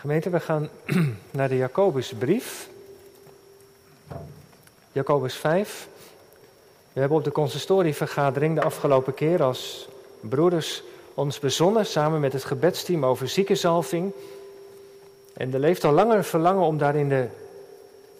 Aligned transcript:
Gemeente, 0.00 0.30
we 0.30 0.40
gaan 0.40 0.68
naar 1.30 1.48
de 1.48 1.56
Jacobusbrief. 1.56 2.68
Jacobus 4.92 5.34
5. 5.34 5.88
We 6.92 7.00
hebben 7.00 7.18
op 7.18 7.24
de 7.24 7.32
consistorievergadering 7.32 8.54
de 8.54 8.62
afgelopen 8.62 9.14
keer 9.14 9.42
als 9.42 9.88
broeders 10.20 10.82
ons 11.14 11.38
bezonnen 11.38 11.86
samen 11.86 12.20
met 12.20 12.32
het 12.32 12.44
gebedsteam 12.44 13.04
over 13.04 13.28
ziekenzalving. 13.28 14.12
En 15.32 15.52
er 15.54 15.60
leeft 15.60 15.84
al 15.84 15.92
langer 15.92 16.16
een 16.16 16.24
verlangen 16.24 16.64
om 16.64 16.78
daar 16.78 16.96
in 16.96 17.08
de 17.08 17.28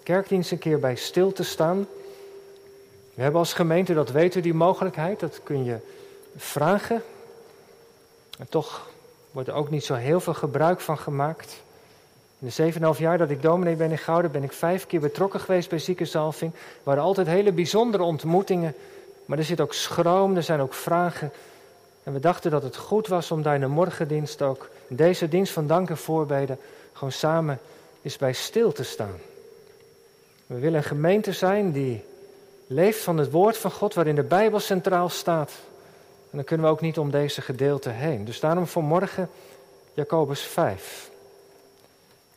kerkdienst 0.03 0.51
een 0.51 0.57
keer 0.57 0.79
bij 0.79 0.95
stil 0.95 1.31
te 1.31 1.43
staan. 1.43 1.87
We 3.13 3.21
hebben 3.21 3.39
als 3.39 3.53
gemeente, 3.53 3.93
dat 3.93 4.11
weten 4.11 4.41
die 4.41 4.53
mogelijkheid, 4.53 5.19
dat 5.19 5.39
kun 5.43 5.63
je 5.63 5.77
vragen. 6.35 7.03
En 8.37 8.49
toch 8.49 8.89
wordt 9.31 9.49
er 9.49 9.55
ook 9.55 9.69
niet 9.69 9.85
zo 9.85 9.93
heel 9.93 10.19
veel 10.19 10.33
gebruik 10.33 10.79
van 10.79 10.97
gemaakt. 10.97 11.63
In 12.41 12.51
de 12.55 12.73
7,5 12.93 12.99
jaar 12.99 13.17
dat 13.17 13.29
ik 13.29 13.41
dominee 13.41 13.75
ben 13.75 13.91
in 13.91 13.97
Gouden, 13.97 14.31
ben 14.31 14.43
ik 14.43 14.51
vijf 14.51 14.87
keer 14.87 14.99
betrokken 14.99 15.39
geweest 15.39 15.69
bij 15.69 15.79
ziekenzalving. 15.79 16.51
Waren 16.83 17.03
altijd 17.03 17.27
hele 17.27 17.51
bijzondere 17.51 18.03
ontmoetingen, 18.03 18.75
maar 19.25 19.37
er 19.37 19.43
zit 19.43 19.61
ook 19.61 19.73
schroom, 19.73 20.35
er 20.35 20.43
zijn 20.43 20.59
ook 20.59 20.73
vragen. 20.73 21.31
En 22.03 22.13
we 22.13 22.19
dachten 22.19 22.51
dat 22.51 22.63
het 22.63 22.75
goed 22.75 23.07
was 23.07 23.31
om 23.31 23.41
daar 23.41 23.55
in 23.55 23.61
de 23.61 23.67
morgendienst 23.67 24.41
ook, 24.41 24.69
deze 24.87 25.27
dienst 25.27 25.53
van 25.53 25.67
dank 25.67 25.89
en 25.89 25.97
voorbeden, 25.97 26.57
gewoon 26.93 27.11
samen 27.11 27.59
eens 28.01 28.17
bij 28.17 28.33
stil 28.33 28.71
te 28.71 28.83
staan. 28.83 29.19
We 30.45 30.59
willen 30.59 30.77
een 30.77 30.83
gemeente 30.83 31.31
zijn 31.31 31.71
die 31.71 32.03
leeft 32.67 32.99
van 32.99 33.17
het 33.17 33.31
woord 33.31 33.57
van 33.57 33.71
God, 33.71 33.93
waarin 33.93 34.15
de 34.15 34.23
Bijbel 34.23 34.59
centraal 34.59 35.09
staat. 35.09 35.51
En 36.29 36.37
dan 36.37 36.43
kunnen 36.43 36.65
we 36.65 36.71
ook 36.71 36.81
niet 36.81 36.97
om 36.97 37.11
deze 37.11 37.41
gedeelte 37.41 37.89
heen. 37.89 38.25
Dus 38.25 38.39
daarom 38.39 38.67
vanmorgen 38.67 39.29
Jacobus 39.93 40.41
5. 40.41 41.10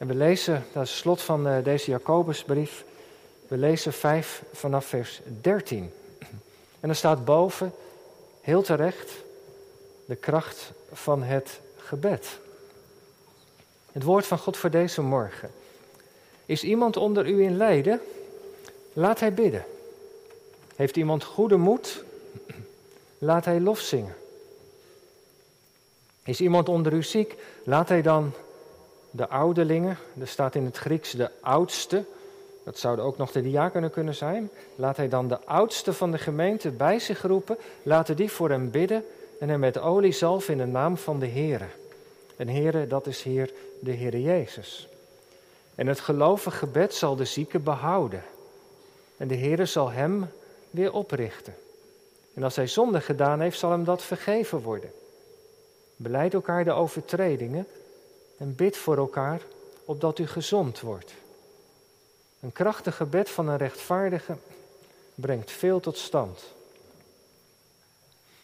En 0.04 0.10
we 0.10 0.16
lezen, 0.16 0.64
dat 0.72 0.82
is 0.82 0.90
het 0.90 0.98
slot 0.98 1.22
van 1.22 1.48
eh, 1.48 1.64
deze 1.64 1.90
Jacobusbrief, 1.90 2.84
we 3.48 3.56
lezen 3.56 3.92
5 3.92 4.42
vanaf 4.52 4.86
vers 4.86 5.20
13. 5.40 5.90
En 6.80 6.88
er 6.88 6.94
staat 6.94 7.24
boven, 7.24 7.72
heel 8.40 8.62
terecht, 8.62 9.12
de 10.04 10.14
kracht 10.16 10.72
van 10.92 11.22
het 11.22 11.60
gebed. 11.76 12.38
Het 13.92 14.02
woord 14.02 14.26
van 14.26 14.38
God 14.38 14.56
voor 14.56 14.70
deze 14.70 15.02
morgen. 15.02 15.50
Is 16.46 16.64
iemand 16.64 16.96
onder 16.96 17.26
u 17.26 17.42
in 17.42 17.56
lijden? 17.56 18.00
Laat 18.92 19.20
hij 19.20 19.34
bidden. 19.34 19.64
Heeft 20.76 20.96
iemand 20.96 21.24
goede 21.24 21.56
moed? 21.56 22.04
Laat 23.18 23.44
hij 23.44 23.60
lof 23.60 23.80
zingen. 23.80 24.16
Is 26.24 26.40
iemand 26.40 26.68
onder 26.68 26.92
u 26.92 27.02
ziek? 27.02 27.36
Laat 27.62 27.88
hij 27.88 28.02
dan 28.02 28.32
de 29.16 29.28
ouderlingen, 29.28 29.98
er 30.20 30.28
staat 30.28 30.54
in 30.54 30.64
het 30.64 30.76
Grieks 30.76 31.10
de 31.10 31.30
oudste, 31.40 32.04
dat 32.64 32.78
zouden 32.78 33.04
ook 33.04 33.16
nog 33.16 33.32
de 33.32 33.42
diakenen 33.42 33.90
kunnen 33.90 34.14
zijn. 34.14 34.50
Laat 34.74 34.96
hij 34.96 35.08
dan 35.08 35.28
de 35.28 35.38
oudste 35.44 35.92
van 35.92 36.10
de 36.10 36.18
gemeente 36.18 36.70
bij 36.70 36.98
zich 36.98 37.22
roepen, 37.22 37.56
laten 37.82 38.16
die 38.16 38.30
voor 38.30 38.50
hem 38.50 38.70
bidden 38.70 39.04
en 39.40 39.48
hem 39.48 39.60
met 39.60 39.78
olie 39.78 40.12
zalven 40.12 40.52
in 40.52 40.58
de 40.58 40.66
naam 40.66 40.96
van 40.96 41.18
de 41.18 41.26
Heere. 41.26 41.66
En 42.36 42.48
Heere, 42.48 42.86
dat 42.86 43.06
is 43.06 43.22
hier 43.22 43.52
de 43.80 43.94
Heere 43.94 44.22
Jezus. 44.22 44.88
En 45.74 45.86
het 45.86 46.00
gelovige 46.00 46.56
gebed 46.56 46.94
zal 46.94 47.16
de 47.16 47.24
zieke 47.24 47.58
behouden. 47.58 48.22
En 49.16 49.28
de 49.28 49.36
Heere 49.36 49.66
zal 49.66 49.90
hem 49.90 50.30
weer 50.70 50.92
oprichten. 50.92 51.54
En 52.34 52.42
als 52.42 52.56
hij 52.56 52.66
zonde 52.66 53.00
gedaan 53.00 53.40
heeft, 53.40 53.58
zal 53.58 53.70
hem 53.70 53.84
dat 53.84 54.02
vergeven 54.02 54.60
worden. 54.60 54.90
Beleid 55.96 56.34
elkaar 56.34 56.64
de 56.64 56.72
overtredingen 56.72 57.66
en 58.44 58.54
bid 58.54 58.76
voor 58.76 58.96
elkaar, 58.96 59.40
opdat 59.84 60.18
u 60.18 60.26
gezond 60.26 60.80
wordt. 60.80 61.14
Een 62.40 62.52
krachtig 62.52 62.96
gebed 62.96 63.30
van 63.30 63.48
een 63.48 63.56
rechtvaardige 63.56 64.36
brengt 65.14 65.50
veel 65.50 65.80
tot 65.80 65.96
stand. 65.96 66.44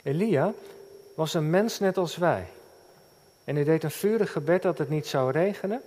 Elia 0.02 0.52
was 1.14 1.34
een 1.34 1.50
mens 1.50 1.78
net 1.78 1.96
als 1.96 2.16
wij. 2.16 2.46
En 3.44 3.54
hij 3.54 3.64
deed 3.64 3.84
een 3.84 3.90
vurig 3.90 4.32
gebed 4.32 4.62
dat 4.62 4.78
het 4.78 4.88
niet 4.88 5.06
zou 5.06 5.32
regenen. 5.32 5.82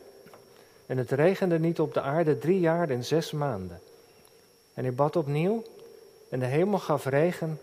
En 0.86 0.98
het 0.98 1.12
regende 1.12 1.60
niet 1.60 1.80
op 1.80 1.94
de 1.94 2.02
aarde 2.02 2.38
drie 2.38 2.60
jaar 2.60 2.90
en 2.90 3.04
zes 3.04 3.32
maanden. 3.32 3.82
En 4.74 4.84
hij 4.84 4.94
bad 4.94 5.16
opnieuw 5.16 5.64
en 6.30 6.40
de 6.40 6.46
hemel 6.46 6.80
gaf 6.80 7.06
regen 7.06 7.60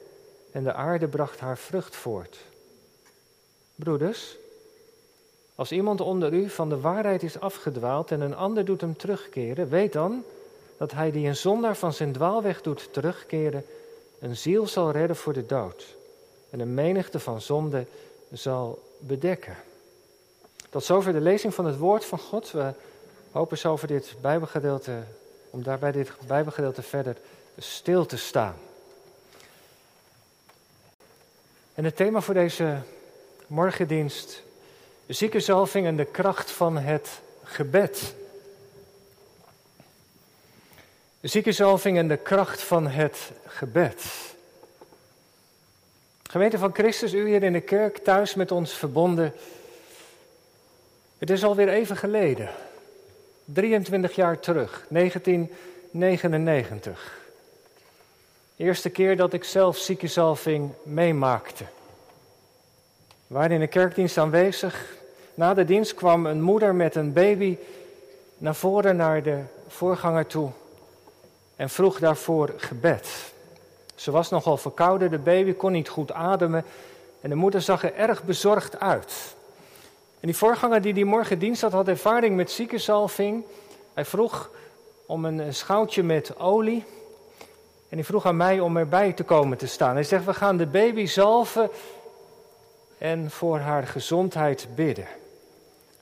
en 0.52 0.64
de 0.64 0.72
aarde 0.72 1.08
bracht 1.08 1.40
haar 1.40 1.58
vrucht 1.58 1.96
voort. 1.96 2.38
Broeders, 3.74 4.36
als 5.60 5.72
iemand 5.72 6.00
onder 6.00 6.32
u 6.32 6.48
van 6.48 6.68
de 6.68 6.80
waarheid 6.80 7.22
is 7.22 7.40
afgedwaald 7.40 8.10
en 8.10 8.20
een 8.20 8.36
ander 8.36 8.64
doet 8.64 8.80
hem 8.80 8.96
terugkeren, 8.96 9.68
weet 9.68 9.92
dan 9.92 10.24
dat 10.76 10.92
hij 10.92 11.10
die 11.10 11.26
een 11.26 11.36
zondaar 11.36 11.76
van 11.76 11.92
zijn 11.92 12.12
dwaalweg 12.12 12.62
doet 12.62 12.92
terugkeren, 12.92 13.64
een 14.18 14.36
ziel 14.36 14.66
zal 14.66 14.90
redden 14.90 15.16
voor 15.16 15.32
de 15.32 15.46
dood 15.46 15.96
en 16.50 16.60
een 16.60 16.74
menigte 16.74 17.18
van 17.18 17.40
zonde 17.40 17.86
zal 18.32 18.82
bedekken. 18.98 19.56
Tot 20.70 20.84
zover 20.84 21.12
de 21.12 21.20
lezing 21.20 21.54
van 21.54 21.64
het 21.64 21.78
woord 21.78 22.04
van 22.04 22.18
God. 22.18 22.50
We 22.50 22.72
hopen 23.30 23.58
zo 23.58 23.78
dit 23.86 24.14
Bijbelgedeelte, 24.20 25.02
om 25.50 25.62
daarbij 25.62 25.92
dit 25.92 26.12
Bijbelgedeelte 26.26 26.82
verder 26.82 27.16
stil 27.58 28.06
te 28.06 28.16
staan. 28.16 28.54
En 31.74 31.84
het 31.84 31.96
thema 31.96 32.20
voor 32.20 32.34
deze 32.34 32.78
morgendienst 33.46 34.48
de 35.10 35.16
ziekenzalving 35.16 35.86
en 35.86 35.96
de 35.96 36.04
kracht 36.04 36.50
van 36.50 36.78
het 36.78 37.20
gebed. 37.42 38.14
De 41.20 41.28
ziekenzalving 41.28 41.98
en 41.98 42.08
de 42.08 42.16
kracht 42.16 42.62
van 42.62 42.86
het 42.86 43.30
gebed. 43.46 44.04
Gemeente 46.22 46.58
van 46.58 46.74
Christus, 46.74 47.12
u 47.12 47.28
hier 47.28 47.42
in 47.42 47.52
de 47.52 47.60
kerk 47.60 47.98
thuis 47.98 48.34
met 48.34 48.52
ons 48.52 48.72
verbonden. 48.72 49.34
Het 51.18 51.30
is 51.30 51.44
alweer 51.44 51.68
even 51.68 51.96
geleden. 51.96 52.50
23 53.44 54.14
jaar 54.14 54.40
terug, 54.40 54.86
1999. 54.88 57.18
eerste 58.56 58.90
keer 58.90 59.16
dat 59.16 59.32
ik 59.32 59.44
zelf 59.44 59.78
ziekenzalving 59.78 60.72
meemaakte. 60.82 61.64
We 63.26 63.34
waren 63.34 63.50
in 63.50 63.60
de 63.60 63.66
kerkdienst 63.66 64.18
aanwezig 64.18 64.98
na 65.34 65.54
de 65.54 65.64
dienst 65.64 65.94
kwam 65.94 66.26
een 66.26 66.42
moeder 66.42 66.74
met 66.74 66.94
een 66.94 67.12
baby 67.12 67.58
naar 68.38 68.54
voren 68.54 68.96
naar 68.96 69.22
de 69.22 69.38
voorganger 69.68 70.26
toe 70.26 70.50
en 71.56 71.70
vroeg 71.70 71.98
daarvoor 71.98 72.52
gebed. 72.56 73.32
Ze 73.94 74.10
was 74.10 74.30
nogal 74.30 74.56
verkouden, 74.56 75.10
de 75.10 75.18
baby 75.18 75.52
kon 75.52 75.72
niet 75.72 75.88
goed 75.88 76.12
ademen 76.12 76.64
en 77.20 77.28
de 77.28 77.36
moeder 77.36 77.62
zag 77.62 77.82
er 77.82 77.94
erg 77.94 78.24
bezorgd 78.24 78.80
uit. 78.80 79.34
En 80.20 80.26
die 80.26 80.36
voorganger 80.36 80.82
die 80.82 80.94
die 80.94 81.04
morgen 81.04 81.38
dienst 81.38 81.62
had, 81.62 81.72
had 81.72 81.88
ervaring 81.88 82.36
met 82.36 82.50
ziekenzalving. 82.50 83.44
Hij 83.94 84.04
vroeg 84.04 84.50
om 85.06 85.24
een 85.24 85.54
schoutje 85.54 86.02
met 86.02 86.38
olie 86.38 86.84
en 87.88 87.96
hij 87.96 88.04
vroeg 88.04 88.26
aan 88.26 88.36
mij 88.36 88.60
om 88.60 88.76
erbij 88.76 89.12
te 89.12 89.24
komen 89.24 89.58
te 89.58 89.66
staan. 89.66 89.94
Hij 89.94 90.04
zegt, 90.04 90.24
we 90.24 90.34
gaan 90.34 90.56
de 90.56 90.66
baby 90.66 91.06
zalven 91.06 91.70
en 92.98 93.30
voor 93.30 93.58
haar 93.58 93.86
gezondheid 93.86 94.68
bidden. 94.74 95.06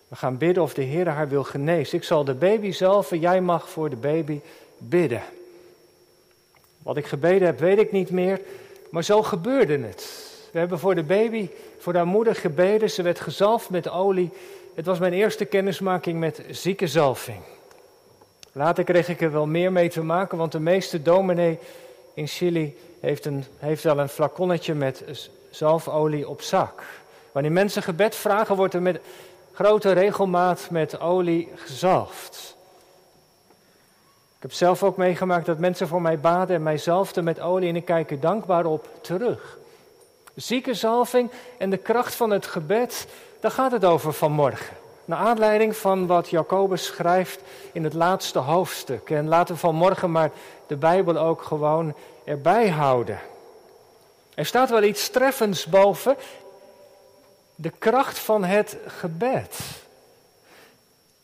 We 0.09 0.17
gaan 0.17 0.39
bidden 0.39 0.63
of 0.63 0.75
de 0.75 0.83
Heer 0.83 1.09
haar 1.09 1.29
wil 1.29 1.45
genezen. 1.45 1.99
Ik 1.99 2.05
zal 2.05 2.25
de 2.25 2.35
baby 2.35 2.73
zelf 2.73 3.11
jij 3.15 3.41
mag 3.41 3.71
voor 3.71 3.91
de 3.91 3.97
baby 3.97 4.41
bidden. 4.79 5.23
Wat 6.83 6.97
ik 6.97 7.07
gebeden 7.07 7.47
heb, 7.47 7.59
weet 7.59 7.79
ik 7.79 7.93
niet 7.93 8.11
meer, 8.11 8.41
maar 8.91 9.05
zo 9.05 9.23
gebeurde 9.23 9.79
het. 9.79 10.27
We 10.53 10.59
hebben 10.59 10.79
voor 10.79 10.95
de 10.95 11.03
baby, 11.03 11.49
voor 11.79 11.95
haar 11.95 12.07
moeder 12.07 12.35
gebeden. 12.35 12.91
Ze 12.91 13.03
werd 13.03 13.21
gezalfd 13.21 13.71
met 13.71 13.89
olie. 13.89 14.31
Het 14.75 14.87
was 14.87 14.99
mijn 14.99 15.13
eerste 15.13 15.45
kennismaking 15.45 16.19
met 16.19 16.43
ziekenzalving. 16.51 17.41
Later 18.53 18.85
kreeg 18.85 19.09
ik 19.09 19.21
er 19.21 19.33
wel 19.33 19.47
meer 19.47 19.73
mee 19.73 19.89
te 19.89 20.03
maken, 20.03 20.39
want 20.39 20.53
de 20.53 20.61
meeste 20.61 21.03
dominee 21.03 21.59
in 22.15 22.27
Chili 22.27 22.77
heeft, 23.01 23.25
een, 23.25 23.45
heeft 23.59 23.83
wel 23.83 23.99
een 23.99 24.09
flaconnetje 24.09 24.75
met 24.75 25.05
zalfolie 25.51 26.29
op 26.29 26.43
zak. 26.43 26.83
Wanneer 27.33 27.53
mensen 27.53 27.83
gebed 27.83 28.15
vragen, 28.15 28.57
wordt 28.57 28.75
er 28.75 28.83
met 28.83 29.01
grote 29.65 29.93
regelmaat 29.93 30.69
met 30.71 31.01
olie 31.01 31.49
gezalfd. 31.55 32.57
Ik 34.37 34.43
heb 34.43 34.53
zelf 34.53 34.83
ook 34.83 34.97
meegemaakt 34.97 35.47
dat 35.47 35.59
mensen 35.59 35.89
voor 35.89 36.03
mij 36.03 36.21
baden 36.21 36.57
en 36.57 36.63
mij 36.63 36.79
zalfden 36.79 37.25
met 37.25 37.41
olie 37.41 37.69
en 37.69 37.77
ik 37.77 37.85
kijk 37.85 38.11
er 38.11 38.21
dankbaar 38.21 38.67
op 38.67 38.89
terug. 39.01 39.59
Ziekenzalving 40.35 41.31
en 41.59 41.71
de 41.71 41.77
kracht 41.77 42.15
van 42.15 42.31
het 42.31 42.47
gebed, 42.47 43.09
daar 43.41 43.51
gaat 43.51 43.73
het 43.73 43.85
over 43.85 44.13
vanmorgen. 44.13 44.77
Naar 45.05 45.19
aanleiding 45.19 45.77
van 45.77 46.07
wat 46.07 46.31
Jacobus 46.31 46.85
schrijft 46.85 47.41
in 47.73 47.85
het 47.85 47.95
laatste 47.95 48.39
hoofdstuk. 48.39 49.11
En 49.11 49.29
laten 49.29 49.55
we 49.55 49.61
vanmorgen 49.61 50.11
maar 50.11 50.31
de 50.67 50.77
Bijbel 50.77 51.17
ook 51.17 51.43
gewoon 51.43 51.95
erbij 52.25 52.69
houden. 52.69 53.19
Er 54.35 54.47
staat 54.47 54.71
wel 54.71 54.83
iets 54.83 55.09
treffends 55.09 55.67
boven 55.67 56.17
de 57.61 57.73
kracht 57.79 58.19
van 58.19 58.45
het 58.45 58.77
gebed. 58.87 59.59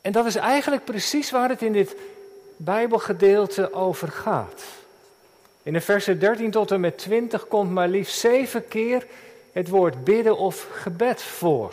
En 0.01 0.13
dat 0.13 0.27
is 0.27 0.35
eigenlijk 0.35 0.85
precies 0.85 1.31
waar 1.31 1.49
het 1.49 1.63
in 1.63 1.73
dit 1.73 1.97
Bijbelgedeelte 2.57 3.73
over 3.73 4.09
gaat. 4.09 4.63
In 5.63 5.73
de 5.73 5.81
versen 5.81 6.19
13 6.19 6.51
tot 6.51 6.71
en 6.71 6.81
met 6.81 6.99
20 6.99 7.49
komt 7.49 7.71
maar 7.71 7.89
liefst 7.89 8.19
zeven 8.19 8.69
keer 8.69 9.07
het 9.53 9.69
woord 9.69 10.05
bidden 10.05 10.37
of 10.37 10.67
gebed 10.73 11.23
voor. 11.23 11.73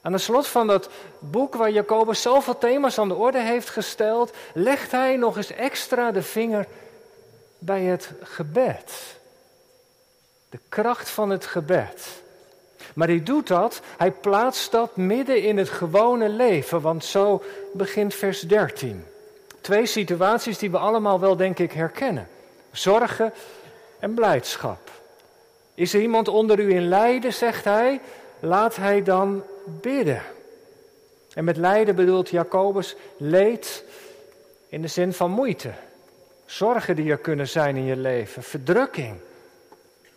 Aan 0.00 0.12
het 0.12 0.22
slot 0.22 0.46
van 0.46 0.66
dat 0.66 0.88
boek 1.18 1.54
waar 1.54 1.70
Jacobus 1.70 2.22
zoveel 2.22 2.58
thema's 2.58 2.98
aan 2.98 3.08
de 3.08 3.14
orde 3.14 3.40
heeft 3.40 3.70
gesteld, 3.70 4.32
legt 4.54 4.90
hij 4.90 5.16
nog 5.16 5.36
eens 5.36 5.50
extra 5.50 6.12
de 6.12 6.22
vinger 6.22 6.66
bij 7.58 7.82
het 7.82 8.10
gebed. 8.22 9.16
De 10.50 10.58
kracht 10.68 11.10
van 11.10 11.30
het 11.30 11.46
gebed. 11.46 12.22
Maar 12.94 13.08
hij 13.08 13.22
doet 13.22 13.46
dat, 13.46 13.80
hij 13.96 14.10
plaatst 14.10 14.72
dat 14.72 14.96
midden 14.96 15.42
in 15.42 15.56
het 15.56 15.68
gewone 15.68 16.28
leven, 16.28 16.80
want 16.80 17.04
zo 17.04 17.42
begint 17.72 18.14
vers 18.14 18.40
13. 18.40 19.04
Twee 19.60 19.86
situaties 19.86 20.58
die 20.58 20.70
we 20.70 20.78
allemaal 20.78 21.20
wel, 21.20 21.36
denk 21.36 21.58
ik, 21.58 21.72
herkennen: 21.72 22.28
zorgen 22.72 23.32
en 23.98 24.14
blijdschap. 24.14 24.90
Is 25.74 25.94
er 25.94 26.00
iemand 26.00 26.28
onder 26.28 26.58
u 26.58 26.74
in 26.74 26.88
lijden, 26.88 27.32
zegt 27.32 27.64
hij, 27.64 28.00
laat 28.40 28.76
hij 28.76 29.02
dan 29.02 29.42
bidden. 29.64 30.22
En 31.34 31.44
met 31.44 31.56
lijden 31.56 31.94
bedoelt 31.94 32.28
Jacobus 32.28 32.96
leed 33.16 33.84
in 34.68 34.82
de 34.82 34.88
zin 34.88 35.12
van 35.12 35.30
moeite. 35.30 35.70
Zorgen 36.46 36.96
die 36.96 37.10
er 37.10 37.18
kunnen 37.18 37.48
zijn 37.48 37.76
in 37.76 37.84
je 37.84 37.96
leven, 37.96 38.42
verdrukking. 38.42 39.16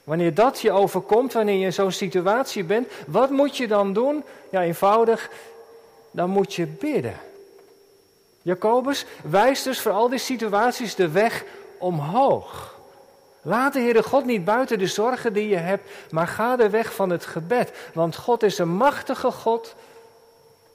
Wanneer 0.07 0.33
dat 0.33 0.59
je 0.59 0.71
overkomt, 0.71 1.33
wanneer 1.33 1.59
je 1.59 1.65
in 1.65 1.73
zo'n 1.73 1.91
situatie 1.91 2.63
bent, 2.63 2.87
wat 3.07 3.29
moet 3.29 3.57
je 3.57 3.67
dan 3.67 3.93
doen? 3.93 4.23
Ja, 4.51 4.61
eenvoudig, 4.63 5.29
dan 6.11 6.29
moet 6.29 6.53
je 6.53 6.65
bidden. 6.65 7.19
Jacobus 8.41 9.05
wijst 9.23 9.63
dus 9.63 9.79
voor 9.79 9.91
al 9.91 10.09
die 10.09 10.19
situaties 10.19 10.95
de 10.95 11.09
weg 11.09 11.43
omhoog. 11.77 12.79
Laat 13.41 13.73
de 13.73 13.79
Heere 13.79 14.03
God 14.03 14.25
niet 14.25 14.45
buiten 14.45 14.79
de 14.79 14.87
zorgen 14.87 15.33
die 15.33 15.47
je 15.47 15.57
hebt, 15.57 15.89
maar 16.11 16.27
ga 16.27 16.55
de 16.55 16.69
weg 16.69 16.93
van 16.93 17.09
het 17.09 17.25
gebed. 17.25 17.71
Want 17.93 18.15
God 18.15 18.43
is 18.43 18.57
een 18.57 18.75
machtige 18.75 19.31
God 19.31 19.75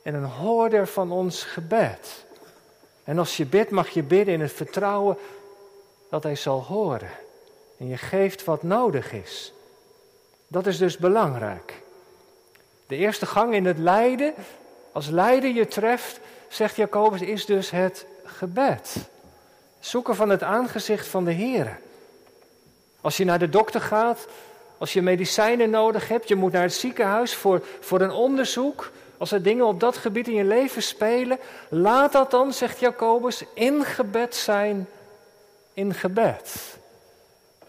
en 0.02 0.14
een 0.14 0.24
hoorder 0.24 0.86
van 0.86 1.12
ons 1.12 1.42
gebed. 1.42 2.24
En 3.04 3.18
als 3.18 3.36
je 3.36 3.46
bidt, 3.46 3.70
mag 3.70 3.88
je 3.88 4.02
bidden 4.02 4.34
in 4.34 4.40
het 4.40 4.52
vertrouwen 4.52 5.18
dat 6.10 6.22
Hij 6.22 6.36
zal 6.36 6.62
horen. 6.62 7.10
En 7.82 7.88
je 7.88 7.96
geeft 7.96 8.44
wat 8.44 8.62
nodig 8.62 9.12
is. 9.12 9.52
Dat 10.48 10.66
is 10.66 10.78
dus 10.78 10.96
belangrijk. 10.96 11.82
De 12.86 12.96
eerste 12.96 13.26
gang 13.26 13.54
in 13.54 13.64
het 13.64 13.78
lijden, 13.78 14.34
als 14.92 15.08
lijden 15.08 15.54
je 15.54 15.66
treft, 15.66 16.20
zegt 16.48 16.76
Jacobus, 16.76 17.20
is 17.20 17.46
dus 17.46 17.70
het 17.70 18.06
gebed. 18.24 18.96
Zoeken 19.80 20.16
van 20.16 20.28
het 20.28 20.42
aangezicht 20.42 21.06
van 21.06 21.24
de 21.24 21.32
Heer. 21.32 21.78
Als 23.00 23.16
je 23.16 23.24
naar 23.24 23.38
de 23.38 23.48
dokter 23.48 23.80
gaat, 23.80 24.26
als 24.78 24.92
je 24.92 25.02
medicijnen 25.02 25.70
nodig 25.70 26.08
hebt, 26.08 26.28
je 26.28 26.36
moet 26.36 26.52
naar 26.52 26.62
het 26.62 26.74
ziekenhuis 26.74 27.34
voor, 27.34 27.64
voor 27.80 28.00
een 28.00 28.10
onderzoek. 28.10 28.90
Als 29.18 29.32
er 29.32 29.42
dingen 29.42 29.66
op 29.66 29.80
dat 29.80 29.96
gebied 29.96 30.28
in 30.28 30.34
je 30.34 30.44
leven 30.44 30.82
spelen, 30.82 31.38
laat 31.68 32.12
dat 32.12 32.30
dan, 32.30 32.52
zegt 32.52 32.80
Jacobus, 32.80 33.44
in 33.54 33.84
gebed 33.84 34.34
zijn, 34.34 34.88
in 35.74 35.94
gebed. 35.94 36.80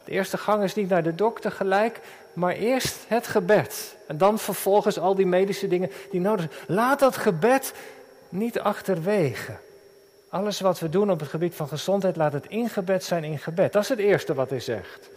De 0.05 0.11
eerste 0.11 0.37
gang 0.37 0.63
is 0.63 0.75
niet 0.75 0.89
naar 0.89 1.03
de 1.03 1.15
dokter 1.15 1.51
gelijk, 1.51 1.99
maar 2.33 2.53
eerst 2.53 2.97
het 3.07 3.27
gebed. 3.27 3.95
En 4.07 4.17
dan 4.17 4.39
vervolgens 4.39 4.99
al 4.99 5.15
die 5.15 5.25
medische 5.25 5.67
dingen 5.67 5.91
die 6.11 6.21
nodig 6.21 6.45
zijn. 6.49 6.77
Laat 6.77 6.99
dat 6.99 7.17
gebed 7.17 7.73
niet 8.29 8.59
achterwege. 8.59 9.51
Alles 10.29 10.59
wat 10.59 10.79
we 10.79 10.89
doen 10.89 11.11
op 11.11 11.19
het 11.19 11.29
gebied 11.29 11.55
van 11.55 11.67
gezondheid, 11.67 12.15
laat 12.15 12.33
het 12.33 12.45
in 12.47 12.69
gebed 12.69 13.03
zijn 13.03 13.23
in 13.23 13.39
gebed. 13.39 13.73
Dat 13.73 13.83
is 13.83 13.89
het 13.89 13.99
eerste 13.99 14.33
wat 14.33 14.49
hij 14.49 14.59
zegt. 14.59 15.09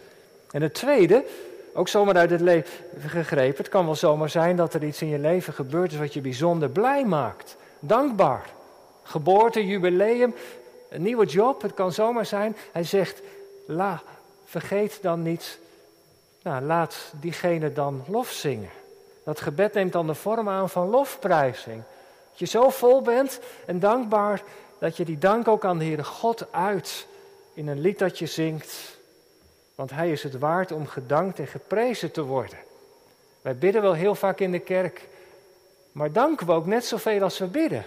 En 0.51 0.61
het 0.61 0.73
tweede, 0.73 1.23
ook 1.73 1.87
zomaar 1.87 2.15
uit 2.15 2.29
het 2.29 2.41
leven 2.41 2.73
gegrepen, 3.07 3.57
het 3.57 3.69
kan 3.69 3.85
wel 3.85 3.95
zomaar 3.95 4.29
zijn 4.29 4.55
dat 4.55 4.73
er 4.73 4.83
iets 4.83 5.01
in 5.01 5.07
je 5.07 5.19
leven 5.19 5.53
gebeurd 5.53 5.91
is 5.91 5.97
wat 5.97 6.13
je 6.13 6.21
bijzonder 6.21 6.69
blij 6.69 7.05
maakt. 7.05 7.55
Dankbaar. 7.79 8.45
Geboorte, 9.03 9.65
jubileum, 9.65 10.35
een 10.89 11.01
nieuwe 11.01 11.25
job, 11.25 11.61
het 11.61 11.73
kan 11.73 11.91
zomaar 11.91 12.25
zijn. 12.25 12.55
Hij 12.71 12.83
zegt, 12.83 13.21
la, 13.65 14.01
vergeet 14.47 15.01
dan 15.01 15.21
niet, 15.21 15.59
nou, 16.41 16.63
laat 16.63 16.95
diegene 17.19 17.73
dan 17.73 18.03
lof 18.07 18.31
zingen. 18.31 18.69
Dat 19.23 19.41
gebed 19.41 19.73
neemt 19.73 19.91
dan 19.91 20.07
de 20.07 20.13
vorm 20.13 20.49
aan 20.49 20.69
van 20.69 20.89
lofprijzing. 20.89 21.83
Dat 22.29 22.39
je 22.39 22.45
zo 22.45 22.69
vol 22.69 23.01
bent 23.01 23.39
en 23.65 23.79
dankbaar 23.79 24.43
dat 24.79 24.97
je 24.97 25.05
die 25.05 25.17
dank 25.17 25.47
ook 25.47 25.65
aan 25.65 25.77
de 25.77 25.85
Heere 25.85 26.03
God 26.03 26.51
uit 26.51 27.07
in 27.53 27.67
een 27.67 27.79
lied 27.79 27.99
dat 27.99 28.19
je 28.19 28.25
zingt. 28.25 28.97
Want 29.75 29.91
Hij 29.91 30.11
is 30.11 30.23
het 30.23 30.39
waard 30.39 30.71
om 30.71 30.87
gedankt 30.87 31.39
en 31.39 31.47
geprezen 31.47 32.11
te 32.11 32.23
worden. 32.23 32.57
Wij 33.41 33.57
bidden 33.57 33.81
wel 33.81 33.93
heel 33.93 34.15
vaak 34.15 34.39
in 34.39 34.51
de 34.51 34.59
kerk, 34.59 35.07
maar 35.91 36.11
danken 36.11 36.45
we 36.45 36.51
ook 36.51 36.65
net 36.65 36.85
zoveel 36.85 37.21
als 37.21 37.37
we 37.37 37.47
bidden. 37.47 37.85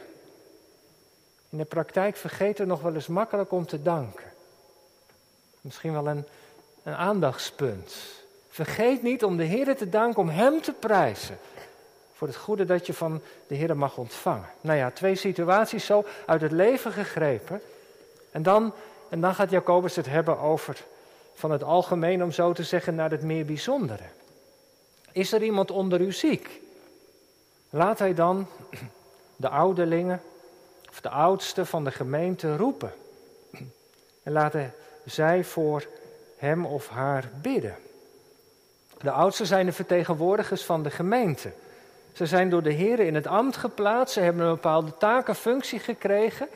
In 1.49 1.59
de 1.59 1.65
praktijk 1.65 2.17
vergeten 2.17 2.65
we 2.65 2.71
nog 2.71 2.81
wel 2.81 2.95
eens 2.95 3.07
makkelijk 3.07 3.53
om 3.53 3.67
te 3.67 3.83
danken. 3.83 4.33
Misschien 5.61 5.93
wel 5.93 6.07
een 6.07 6.27
een 6.83 6.95
aandachtspunt. 6.95 7.97
Vergeet 8.49 9.03
niet 9.03 9.25
om 9.25 9.37
de 9.37 9.45
Heer 9.45 9.77
te 9.77 9.89
danken, 9.89 10.21
om 10.21 10.29
Hem 10.29 10.63
te 10.63 10.73
prijzen. 10.73 11.39
Voor 12.13 12.29
het 12.29 12.37
goede 12.37 12.65
dat 12.65 12.87
je 12.87 12.95
van 12.95 13.21
de 13.47 13.55
Heer 13.55 13.77
mag 13.77 13.97
ontvangen. 13.97 14.49
Nou 14.61 14.79
ja, 14.79 14.91
twee 14.91 15.15
situaties 15.15 15.85
zo 15.85 16.05
uit 16.27 16.41
het 16.41 16.53
leven 16.53 16.93
gegrepen. 16.93 17.61
En 18.31 18.43
dan, 18.43 18.73
en 19.09 19.21
dan 19.21 19.35
gaat 19.35 19.51
Jacobus 19.51 19.97
het 19.97 20.07
hebben 20.07 20.39
over 20.39 20.85
van 21.35 21.51
het 21.51 21.63
algemeen, 21.63 22.23
om 22.23 22.33
zo 22.33 22.53
te 22.53 22.65
zeggen, 22.65 22.95
naar 22.95 23.11
het 23.11 23.23
meer 23.23 23.45
bijzondere. 23.45 24.05
Is 25.13 25.33
er 25.33 25.43
iemand 25.43 25.71
onder 25.71 26.01
u 26.01 26.13
ziek? 26.13 26.61
Laat 27.71 27.99
hij 27.99 28.15
dan 28.15 28.47
de 29.37 29.49
ouderlingen 29.49 30.23
of 30.91 31.01
de 31.01 31.09
oudsten 31.09 31.67
van 31.67 31.85
de 31.85 31.91
gemeente 31.91 32.57
roepen. 32.57 32.93
En 34.23 34.33
laten 34.33 34.75
zij 35.05 35.45
voor 35.45 35.87
hem 36.41 36.67
of 36.67 36.89
haar 36.89 37.31
bidden. 37.43 37.77
De 39.01 39.11
oudsten 39.11 39.47
zijn 39.47 39.67
de 39.67 39.73
vertegenwoordigers 39.73 40.65
van 40.65 40.83
de 40.83 40.91
gemeente. 40.91 41.53
Ze 42.13 42.27
zijn 42.27 42.51
door 42.51 42.63
de 42.63 42.73
Heer 42.73 43.01
in 43.01 43.15
het 43.15 43.27
ambt 43.27 43.57
geplaatst, 43.57 44.15
ze 44.15 44.21
hebben 44.21 44.45
een 44.45 44.55
bepaalde 44.55 44.97
taak 44.97 45.29
en 45.29 45.35
functie 45.35 45.79
gekregen. 45.79 46.49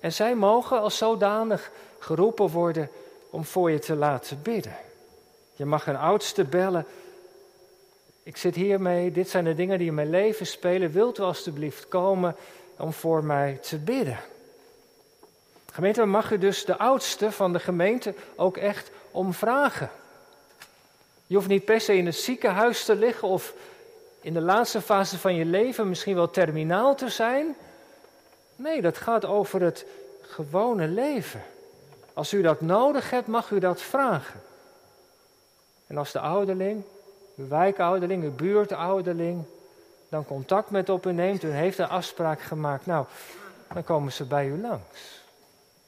En 0.00 0.12
zij 0.12 0.34
mogen 0.34 0.80
als 0.80 0.96
zodanig 0.96 1.70
geroepen 1.98 2.48
worden 2.48 2.88
om 3.30 3.44
voor 3.44 3.70
je 3.70 3.78
te 3.78 3.94
laten 3.94 4.42
bidden. 4.42 4.76
Je 5.54 5.64
mag 5.64 5.86
een 5.86 5.96
oudste 5.96 6.44
bellen. 6.44 6.86
Ik 8.22 8.36
zit 8.36 8.54
hiermee, 8.54 9.12
dit 9.12 9.28
zijn 9.28 9.44
de 9.44 9.54
dingen 9.54 9.78
die 9.78 9.86
in 9.86 9.94
mijn 9.94 10.10
leven 10.10 10.46
spelen. 10.46 10.90
Wilt 10.90 11.18
u 11.18 11.22
alstublieft 11.22 11.88
komen 11.88 12.36
om 12.78 12.92
voor 12.92 13.24
mij 13.24 13.58
te 13.62 13.78
bidden? 13.78 14.18
Gemeente, 15.72 16.04
mag 16.04 16.30
u 16.30 16.38
dus 16.38 16.64
de 16.64 16.78
oudste 16.78 17.32
van 17.32 17.52
de 17.52 17.58
gemeente 17.58 18.14
ook 18.36 18.56
echt 18.56 18.90
om 19.16 19.32
vragen. 19.32 19.90
Je 21.26 21.34
hoeft 21.34 21.48
niet 21.48 21.64
per 21.64 21.80
se 21.80 21.96
in 21.96 22.06
het 22.06 22.14
ziekenhuis 22.14 22.84
te 22.84 22.94
liggen 22.94 23.28
of 23.28 23.52
in 24.20 24.32
de 24.34 24.40
laatste 24.40 24.80
fase 24.80 25.18
van 25.18 25.34
je 25.34 25.44
leven 25.44 25.88
misschien 25.88 26.14
wel 26.14 26.30
terminaal 26.30 26.94
te 26.94 27.08
zijn. 27.08 27.56
Nee, 28.56 28.82
dat 28.82 28.96
gaat 28.96 29.24
over 29.24 29.62
het 29.62 29.86
gewone 30.20 30.88
leven. 30.88 31.42
Als 32.12 32.32
u 32.32 32.42
dat 32.42 32.60
nodig 32.60 33.10
hebt, 33.10 33.26
mag 33.26 33.50
u 33.50 33.58
dat 33.58 33.80
vragen. 33.80 34.40
En 35.86 35.96
als 35.96 36.12
de 36.12 36.20
ouderling, 36.20 36.84
uw 37.36 37.48
wijkouderling, 37.48 38.22
uw 38.22 38.34
buurtouderling, 38.34 39.44
dan 40.08 40.24
contact 40.24 40.70
met 40.70 40.88
op 40.88 41.06
u 41.06 41.12
neemt, 41.12 41.42
u 41.42 41.50
heeft 41.50 41.78
een 41.78 41.88
afspraak 41.88 42.40
gemaakt, 42.40 42.86
nou, 42.86 43.06
dan 43.72 43.84
komen 43.84 44.12
ze 44.12 44.24
bij 44.24 44.46
u 44.46 44.60
langs. 44.60 45.22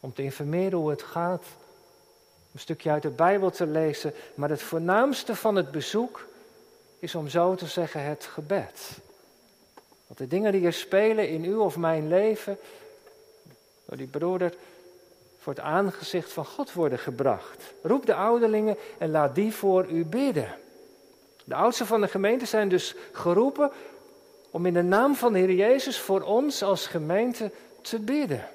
Om 0.01 0.13
te 0.13 0.23
informeren 0.23 0.79
hoe 0.79 0.91
het 0.91 1.03
gaat, 1.03 1.45
een 2.53 2.61
stukje 2.61 2.91
uit 2.91 3.03
de 3.03 3.11
Bijbel 3.11 3.51
te 3.51 3.67
lezen. 3.67 4.15
Maar 4.35 4.51
het 4.51 4.63
voornaamste 4.63 5.35
van 5.35 5.57
het 5.57 5.71
bezoek 5.71 6.27
is 6.99 7.15
om 7.15 7.29
zo 7.29 7.55
te 7.55 7.67
zeggen 7.67 8.05
het 8.05 8.25
gebed. 8.25 8.99
Want 10.07 10.19
de 10.19 10.27
dingen 10.27 10.53
die 10.53 10.67
er 10.67 10.73
spelen 10.73 11.29
in 11.29 11.45
uw 11.45 11.61
of 11.61 11.77
mijn 11.77 12.09
leven, 12.09 12.59
door 13.85 13.97
die 13.97 14.07
broeder 14.07 14.55
voor 15.39 15.53
het 15.53 15.63
aangezicht 15.63 16.33
van 16.33 16.45
God 16.45 16.73
worden 16.73 16.99
gebracht. 16.99 17.63
Roep 17.83 18.07
de 18.07 18.15
ouderlingen 18.15 18.77
en 18.99 19.11
laat 19.11 19.35
die 19.35 19.55
voor 19.55 19.87
u 19.91 20.05
bidden. 20.05 20.55
De 21.45 21.55
oudsten 21.55 21.87
van 21.87 22.01
de 22.01 22.09
gemeente 22.09 22.47
zijn 22.47 22.69
dus 22.69 22.95
geroepen 23.13 23.71
om 24.51 24.67
in 24.67 24.75
de 24.75 24.83
naam 24.83 25.15
van 25.15 25.33
de 25.33 25.39
Heer 25.39 25.53
Jezus 25.53 25.99
voor 25.99 26.21
ons 26.21 26.63
als 26.63 26.87
gemeente 26.87 27.51
te 27.81 27.99
bidden. 27.99 28.49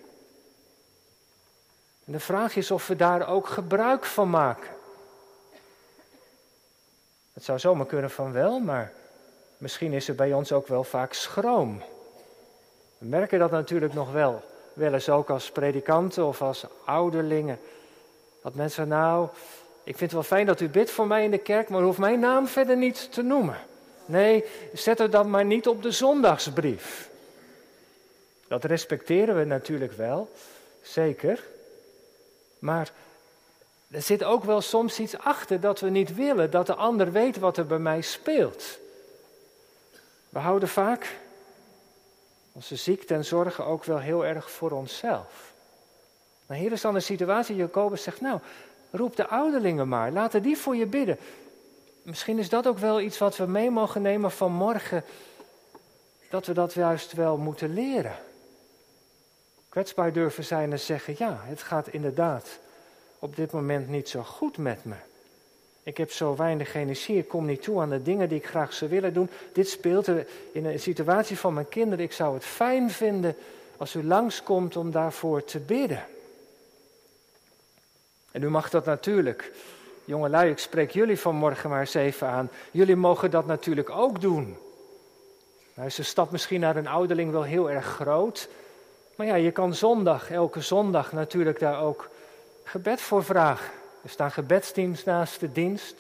De 2.06 2.20
vraag 2.20 2.56
is 2.56 2.72
of 2.72 2.88
we 2.88 2.96
daar 2.96 3.28
ook 3.30 3.48
gebruik 3.48 4.06
van 4.06 4.30
maken. 4.30 4.70
Het 7.34 7.44
zou 7.44 7.60
zomaar 7.60 7.86
kunnen 7.86 8.12
van 8.12 8.32
wel, 8.32 8.60
maar 8.60 8.92
misschien 9.58 9.94
is 9.94 10.08
er 10.08 10.16
bij 10.16 10.34
ons 10.34 10.52
ook 10.52 10.68
wel 10.68 10.84
vaak 10.84 11.14
schroom. 11.14 11.82
We 12.98 13.06
merken 13.06 13.40
dat 13.40 13.52
natuurlijk 13.52 13.94
nog 13.94 14.12
wel, 14.12 14.44
wel 14.74 14.94
eens 14.94 15.10
ook 15.10 15.30
als 15.30 15.52
predikanten 15.52 16.26
of 16.26 16.42
als 16.42 16.66
ouderlingen. 16.86 17.60
Dat 18.42 18.56
mensen, 18.56 18.88
nou, 18.88 19.28
ik 19.84 19.98
vind 19.98 20.00
het 20.00 20.12
wel 20.12 20.24
fijn 20.24 20.46
dat 20.46 20.60
u 20.60 20.70
bidt 20.70 20.92
voor 20.92 21.08
mij 21.08 21.24
in 21.24 21.32
de 21.32 21.38
kerk, 21.38 21.70
maar 21.70 21.82
u 21.82 21.84
hoeft 21.84 21.98
mijn 21.98 22.20
naam 22.20 22.48
verder 22.48 22.78
niet 22.78 23.12
te 23.12 23.22
noemen. 23.22 23.58
Nee, 24.06 24.46
zet 24.74 24.98
het 24.98 25.12
dan 25.12 25.30
maar 25.30 25.46
niet 25.46 25.68
op 25.68 25.82
de 25.82 25.92
zondagsbrief. 25.92 27.10
Dat 28.48 28.64
respecteren 28.64 29.36
we 29.38 29.44
natuurlijk 29.44 29.92
wel, 29.92 30.30
zeker. 30.82 31.44
Maar 32.64 32.92
er 33.92 34.02
zit 34.02 34.24
ook 34.24 34.44
wel 34.44 34.62
soms 34.62 35.00
iets 35.00 35.18
achter 35.18 35.60
dat 35.60 35.80
we 35.80 35.90
niet 35.90 36.16
willen 36.16 36.52
dat 36.52 36.68
de 36.68 36.76
ander 36.76 37.12
weet 37.12 37.40
wat 37.40 37.58
er 37.58 37.66
bij 37.66 37.80
mij 37.80 38.02
speelt. 38.02 38.78
We 40.30 40.40
houden 40.40 40.70
vaak 40.70 41.20
onze 42.52 42.76
ziekte 42.76 43.14
en 43.14 43.26
zorgen 43.26 43.66
ook 43.66 43.84
wel 43.84 44.00
heel 44.00 44.26
erg 44.26 44.52
voor 44.52 44.72
onszelf. 44.72 45.54
Maar 46.46 46.58
hier 46.58 46.72
is 46.72 46.82
dan 46.82 46.96
een 46.96 47.02
situatie, 47.02 47.56
Jacobus 47.56 48.04
zegt, 48.04 48.22
nou, 48.22 48.40
roep 48.92 49.16
de 49.16 49.28
ouderlingen 49.28 49.88
maar, 49.88 50.12
laten 50.12 50.42
die 50.42 50.58
voor 50.58 50.76
je 50.76 50.86
bidden. 50.86 51.18
Misschien 52.04 52.40
is 52.40 52.50
dat 52.50 52.68
ook 52.68 52.78
wel 52.78 53.02
iets 53.02 53.18
wat 53.18 53.38
we 53.38 53.46
mee 53.46 53.70
mogen 53.70 54.02
nemen 54.02 54.32
van 54.32 54.52
morgen, 54.52 55.04
dat 56.30 56.46
we 56.46 56.54
dat 56.54 56.74
juist 56.74 57.14
wel 57.14 57.38
moeten 57.38 57.74
leren. 57.74 58.16
Kwetsbaar 59.74 60.14
durven 60.14 60.44
zijn 60.44 60.72
en 60.72 60.80
zeggen, 60.80 61.16
ja, 61.18 61.40
het 61.44 61.62
gaat 61.62 61.88
inderdaad 61.88 62.60
op 63.20 63.36
dit 63.36 63.52
moment 63.52 63.90
niet 63.90 64.10
zo 64.10 64.22
goed 64.24 64.58
met 64.58 64.86
me. 64.86 64.96
Ik 65.84 65.98
heb 65.98 66.12
zo 66.12 66.36
weinig 66.36 66.76
energie, 66.76 67.18
ik 67.18 67.28
kom 67.28 67.46
niet 67.46 67.62
toe 67.62 67.82
aan 67.82 67.90
de 67.90 68.02
dingen 68.02 68.30
die 68.30 68.38
ik 68.38 68.46
graag 68.46 68.74
zou 68.74 68.92
willen 68.92 69.14
doen. 69.14 69.30
Dit 69.54 69.70
speelt 69.70 70.08
in 70.52 70.66
een 70.66 70.80
situatie 70.80 71.38
van 71.38 71.54
mijn 71.54 71.70
kinderen. 71.70 72.06
Ik 72.06 72.12
zou 72.12 72.34
het 72.34 72.46
fijn 72.46 72.92
vinden 72.92 73.36
als 73.78 73.96
u 73.96 74.04
langskomt 74.04 74.76
om 74.76 74.92
daarvoor 74.92 75.44
te 75.44 75.60
bidden. 75.60 76.06
En 78.32 78.44
u 78.44 78.50
mag 78.50 78.70
dat 78.70 78.86
natuurlijk, 78.86 79.52
jongelui, 80.06 80.52
ik 80.52 80.60
spreek 80.60 80.92
jullie 80.92 81.20
vanmorgen 81.20 81.70
maar 81.70 81.80
eens 81.80 81.94
even 81.94 82.28
aan. 82.28 82.50
Jullie 82.72 82.96
mogen 82.96 83.32
dat 83.32 83.46
natuurlijk 83.46 83.90
ook 83.90 84.22
doen. 84.22 84.58
Nou 85.74 85.88
is 85.88 86.08
stap 86.08 86.32
misschien 86.32 86.60
naar 86.60 86.76
een 86.76 86.88
ouderling 86.88 87.32
wel 87.32 87.44
heel 87.44 87.70
erg 87.72 87.86
groot. 87.86 88.50
Maar 89.16 89.28
ja, 89.28 89.36
je 89.36 89.52
kan 89.52 89.76
zondag, 89.76 90.32
elke 90.32 90.62
zondag 90.62 91.12
natuurlijk 91.12 91.60
daar 91.60 91.82
ook 91.82 92.10
gebed 92.64 93.02
voor 93.02 93.24
vragen. 93.24 93.72
Er 94.04 94.10
staan 94.10 94.32
gebedsteams 94.32 95.04
naast 95.04 95.40
de 95.40 95.52
dienst. 95.52 95.96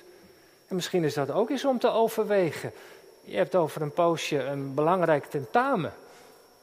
En 0.68 0.76
misschien 0.76 1.04
is 1.04 1.14
dat 1.14 1.32
ook 1.32 1.50
eens 1.50 1.66
om 1.66 1.80
te 1.80 1.90
overwegen. 1.90 2.72
Je 3.22 3.38
hebt 3.38 3.56
over 3.56 3.82
een 3.82 3.94
poosje 3.94 4.44
een 4.44 4.74
belangrijk 4.74 5.26
tentamen. 5.26 5.94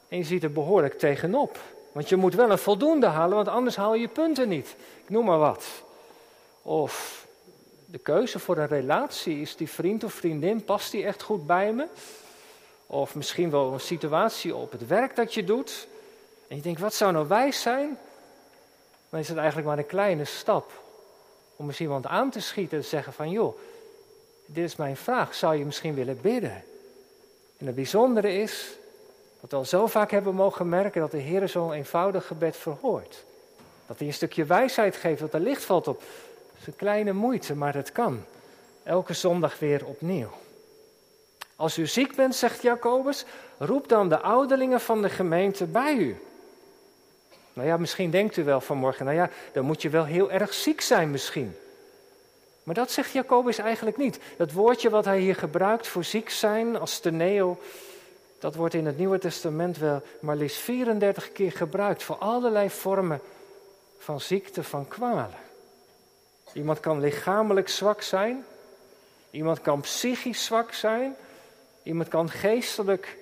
En 0.09 0.19
je 0.19 0.25
ziet 0.25 0.42
er 0.42 0.52
behoorlijk 0.52 0.99
tegenop. 0.99 1.59
Want 1.92 2.09
je 2.09 2.16
moet 2.16 2.35
wel 2.35 2.50
een 2.50 2.59
voldoende 2.59 3.07
halen, 3.07 3.37
want 3.37 3.49
anders 3.49 3.76
haal 3.76 3.95
je 3.95 4.09
punten 4.09 4.49
niet. 4.49 4.76
Ik 5.02 5.11
noem 5.11 5.25
maar 5.25 5.38
wat. 5.38 5.66
Of 6.62 7.26
de 7.87 7.99
keuze 7.99 8.38
voor 8.38 8.57
een 8.57 8.66
relatie. 8.66 9.40
Is 9.40 9.57
die 9.57 9.71
vriend 9.71 10.04
of 10.04 10.12
vriendin, 10.12 10.64
past 10.64 10.90
die 10.90 11.04
echt 11.04 11.23
goed 11.23 11.47
bij 11.47 11.73
me? 11.73 11.87
Of 12.87 13.14
misschien 13.14 13.50
wel 13.50 13.73
een 13.73 13.80
situatie 13.80 14.54
op 14.54 14.73
het 14.73 14.87
werk 14.87 15.16
dat 15.16 15.35
je 15.35 15.45
doet. 15.45 15.88
En 16.50 16.57
je 16.57 16.62
denkt, 16.62 16.80
wat 16.80 16.95
zou 16.95 17.12
nou 17.12 17.28
wijs 17.28 17.61
zijn? 17.61 17.99
Dan 19.09 19.21
is 19.21 19.28
het 19.28 19.37
eigenlijk 19.37 19.69
maar 19.69 19.78
een 19.78 19.87
kleine 19.87 20.25
stap 20.25 20.83
om 21.57 21.69
eens 21.69 21.80
iemand 21.80 22.07
aan 22.07 22.30
te 22.30 22.40
schieten 22.40 22.76
en 22.76 22.83
te 22.83 22.88
zeggen 22.88 23.12
van 23.12 23.30
joh, 23.30 23.59
dit 24.47 24.64
is 24.64 24.76
mijn 24.76 24.97
vraag, 24.97 25.35
zou 25.35 25.57
je 25.57 25.64
misschien 25.64 25.95
willen 25.95 26.21
bidden? 26.21 26.62
En 27.59 27.66
het 27.66 27.75
bijzondere 27.75 28.33
is 28.33 28.71
dat 29.40 29.50
we 29.50 29.57
al 29.57 29.64
zo 29.64 29.87
vaak 29.87 30.11
hebben 30.11 30.35
mogen 30.35 30.69
merken 30.69 31.00
dat 31.00 31.11
de 31.11 31.19
Heer 31.19 31.49
zo'n 31.49 31.73
eenvoudig 31.73 32.26
gebed 32.26 32.57
verhoort. 32.57 33.25
Dat 33.87 33.99
hij 33.99 34.07
een 34.07 34.14
stukje 34.14 34.45
wijsheid 34.45 34.97
geeft, 34.97 35.21
dat 35.21 35.35
er 35.35 35.40
licht 35.40 35.64
valt 35.64 35.88
op. 35.88 35.99
Dat 35.99 36.61
is 36.61 36.66
een 36.66 36.76
kleine 36.76 37.12
moeite, 37.12 37.54
maar 37.54 37.75
het 37.75 37.92
kan. 37.92 38.25
Elke 38.83 39.14
zondag 39.14 39.59
weer 39.59 39.87
opnieuw. 39.87 40.30
Als 41.57 41.78
u 41.78 41.87
ziek 41.87 42.16
bent, 42.16 42.35
zegt 42.35 42.62
Jacobus, 42.62 43.25
roep 43.59 43.88
dan 43.88 44.09
de 44.09 44.21
ouderlingen 44.21 44.80
van 44.80 45.02
de 45.02 45.11
gemeente 45.11 45.64
bij 45.64 45.95
u. 45.95 46.21
Nou 47.61 47.73
ja, 47.73 47.79
misschien 47.79 48.11
denkt 48.11 48.37
u 48.37 48.45
wel 48.45 48.61
vanmorgen, 48.61 49.05
nou 49.05 49.17
ja, 49.17 49.31
dan 49.52 49.64
moet 49.64 49.83
je 49.83 49.88
wel 49.88 50.05
heel 50.05 50.31
erg 50.31 50.55
ziek 50.55 50.81
zijn 50.81 51.11
misschien. 51.11 51.57
Maar 52.62 52.75
dat 52.75 52.90
zegt 52.90 53.12
Jacobus 53.12 53.59
eigenlijk 53.59 53.97
niet. 53.97 54.19
Dat 54.37 54.52
woordje 54.52 54.90
wat 54.90 55.05
hij 55.05 55.19
hier 55.19 55.35
gebruikt 55.35 55.87
voor 55.87 56.05
ziek 56.05 56.31
zijn, 56.31 56.79
als 56.79 56.93
steneo, 56.93 57.59
dat 58.38 58.55
wordt 58.55 58.75
in 58.75 58.87
het 58.87 58.99
Nieuwe 58.99 59.19
Testament 59.19 59.79
wel 59.79 60.02
maar 60.21 60.37
liefst 60.37 60.57
34 60.57 61.33
keer 61.33 61.52
gebruikt 61.52 62.02
voor 62.02 62.17
allerlei 62.17 62.71
vormen 62.71 63.21
van 63.99 64.21
ziekte, 64.21 64.62
van 64.62 64.88
kwalen. 64.88 65.38
Iemand 66.52 66.81
kan 66.81 67.00
lichamelijk 67.00 67.69
zwak 67.69 68.02
zijn, 68.02 68.45
iemand 69.31 69.61
kan 69.61 69.81
psychisch 69.81 70.45
zwak 70.45 70.73
zijn, 70.73 71.17
iemand 71.83 72.09
kan 72.09 72.31
geestelijk 72.31 73.17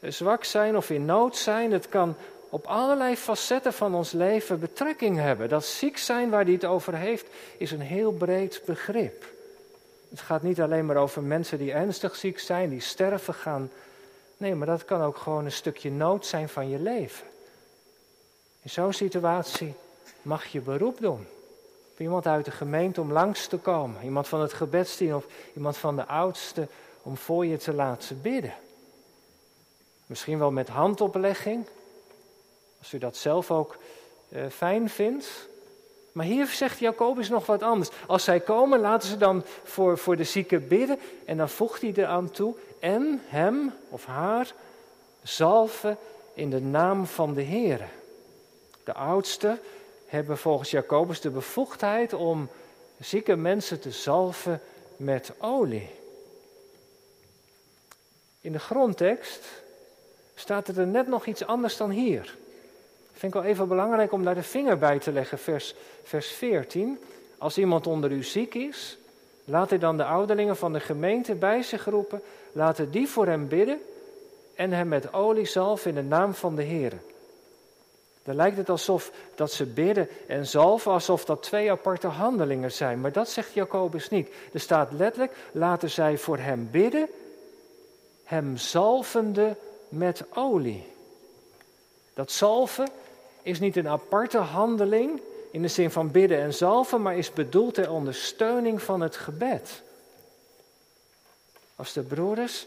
zwak 0.00 0.44
zijn 0.44 0.76
of 0.76 0.90
in 0.90 1.04
nood 1.04 1.36
zijn. 1.36 1.72
Het 1.72 1.88
kan 1.88 2.16
op 2.50 2.66
allerlei 2.66 3.16
facetten 3.16 3.72
van 3.72 3.94
ons 3.94 4.12
leven 4.12 4.60
betrekking 4.60 5.16
hebben. 5.16 5.48
Dat 5.48 5.64
ziek 5.64 5.98
zijn 5.98 6.30
waar 6.30 6.44
hij 6.44 6.52
het 6.52 6.64
over 6.64 6.94
heeft, 6.94 7.26
is 7.56 7.70
een 7.70 7.80
heel 7.80 8.12
breed 8.12 8.62
begrip. 8.64 9.24
Het 10.10 10.20
gaat 10.20 10.42
niet 10.42 10.60
alleen 10.60 10.86
maar 10.86 10.96
over 10.96 11.22
mensen 11.22 11.58
die 11.58 11.72
ernstig 11.72 12.16
ziek 12.16 12.38
zijn, 12.38 12.68
die 12.68 12.80
sterven 12.80 13.34
gaan. 13.34 13.70
Nee, 14.36 14.54
maar 14.54 14.66
dat 14.66 14.84
kan 14.84 15.02
ook 15.02 15.16
gewoon 15.16 15.44
een 15.44 15.52
stukje 15.52 15.90
nood 15.90 16.26
zijn 16.26 16.48
van 16.48 16.68
je 16.68 16.78
leven. 16.78 17.26
In 18.62 18.70
zo'n 18.70 18.92
situatie 18.92 19.74
mag 20.22 20.44
je 20.44 20.60
beroep 20.60 21.00
doen. 21.00 21.26
Op 21.92 22.00
iemand 22.00 22.26
uit 22.26 22.44
de 22.44 22.50
gemeente 22.50 23.00
om 23.00 23.12
langs 23.12 23.46
te 23.46 23.56
komen. 23.56 24.02
Iemand 24.02 24.28
van 24.28 24.40
het 24.40 24.52
gebedsteam 24.52 25.16
of 25.16 25.26
iemand 25.54 25.76
van 25.76 25.96
de 25.96 26.06
oudste 26.06 26.68
om 27.02 27.16
voor 27.16 27.46
je 27.46 27.56
te 27.56 27.72
laten 27.72 28.22
bidden. 28.22 28.54
Misschien 30.06 30.38
wel 30.38 30.50
met 30.50 30.68
handoplegging, 30.68 31.66
als 32.78 32.92
u 32.92 32.98
dat 32.98 33.16
zelf 33.16 33.50
ook 33.50 33.76
uh, 34.28 34.46
fijn 34.50 34.88
vindt. 34.88 35.48
Maar 36.12 36.26
hier 36.26 36.46
zegt 36.46 36.78
Jacobus 36.78 37.28
nog 37.28 37.46
wat 37.46 37.62
anders. 37.62 37.90
Als 38.06 38.24
zij 38.24 38.40
komen, 38.40 38.80
laten 38.80 39.08
ze 39.08 39.16
dan 39.16 39.44
voor, 39.64 39.98
voor 39.98 40.16
de 40.16 40.24
zieke 40.24 40.58
bidden. 40.58 40.98
En 41.24 41.36
dan 41.36 41.48
voegt 41.48 41.82
hij 41.82 41.92
eraan 41.96 42.30
toe. 42.30 42.54
En 42.78 43.22
hem 43.26 43.72
of 43.88 44.04
haar 44.04 44.52
zalven 45.22 45.96
in 46.34 46.50
de 46.50 46.60
naam 46.60 47.06
van 47.06 47.34
de 47.34 47.42
Heer. 47.42 47.88
De 48.84 48.92
oudsten 48.92 49.60
hebben 50.06 50.38
volgens 50.38 50.70
Jacobus 50.70 51.20
de 51.20 51.30
bevoegdheid 51.30 52.12
om 52.12 52.48
zieke 53.00 53.36
mensen 53.36 53.80
te 53.80 53.90
zalven 53.90 54.60
met 54.96 55.32
olie. 55.38 55.90
In 58.40 58.52
de 58.52 58.58
grondtekst 58.58 59.46
staat 60.34 60.68
er 60.68 60.86
net 60.86 61.06
nog 61.06 61.26
iets 61.26 61.44
anders 61.44 61.76
dan 61.76 61.90
hier. 61.90 62.36
Vind 63.18 63.34
ik 63.34 63.40
wel 63.40 63.50
even 63.50 63.68
belangrijk 63.68 64.12
om 64.12 64.24
daar 64.24 64.34
de 64.34 64.42
vinger 64.42 64.78
bij 64.78 64.98
te 64.98 65.12
leggen, 65.12 65.38
vers, 65.38 65.74
vers 66.02 66.28
14. 66.28 66.98
Als 67.38 67.58
iemand 67.58 67.86
onder 67.86 68.10
u 68.10 68.22
ziek 68.22 68.54
is, 68.54 68.98
laat 69.44 69.70
hij 69.70 69.78
dan 69.78 69.96
de 69.96 70.04
ouderlingen 70.04 70.56
van 70.56 70.72
de 70.72 70.80
gemeente 70.80 71.34
bij 71.34 71.62
zich 71.62 71.84
roepen. 71.84 72.22
Laten 72.52 72.90
die 72.90 73.08
voor 73.08 73.26
hem 73.26 73.48
bidden 73.48 73.80
en 74.54 74.72
hem 74.72 74.88
met 74.88 75.12
olie 75.12 75.46
zalven 75.46 75.90
in 75.90 75.94
de 75.94 76.02
naam 76.02 76.34
van 76.34 76.56
de 76.56 76.62
Heer. 76.62 76.92
Dan 78.22 78.34
lijkt 78.34 78.56
het 78.56 78.68
alsof 78.68 79.12
dat 79.34 79.52
ze 79.52 79.66
bidden 79.66 80.08
en 80.26 80.46
zalven, 80.46 80.92
alsof 80.92 81.24
dat 81.24 81.42
twee 81.42 81.70
aparte 81.70 82.06
handelingen 82.06 82.72
zijn. 82.72 83.00
Maar 83.00 83.12
dat 83.12 83.28
zegt 83.28 83.52
Jacobus 83.52 84.08
niet. 84.08 84.28
Er 84.52 84.60
staat 84.60 84.92
letterlijk, 84.92 85.32
laten 85.52 85.90
zij 85.90 86.18
voor 86.18 86.38
hem 86.38 86.68
bidden, 86.70 87.08
hem 88.24 88.56
zalvende 88.56 89.56
met 89.88 90.24
olie. 90.34 90.86
Dat 92.14 92.30
zalven 92.30 92.88
is 93.42 93.60
niet 93.60 93.76
een 93.76 93.88
aparte 93.88 94.38
handeling 94.38 95.20
in 95.50 95.62
de 95.62 95.68
zin 95.68 95.90
van 95.90 96.10
bidden 96.10 96.38
en 96.38 96.54
zalven, 96.54 97.02
maar 97.02 97.16
is 97.16 97.32
bedoeld 97.32 97.74
ter 97.74 97.90
ondersteuning 97.90 98.82
van 98.82 99.00
het 99.00 99.16
gebed. 99.16 99.82
Als 101.76 101.92
de 101.92 102.02
broeders 102.02 102.66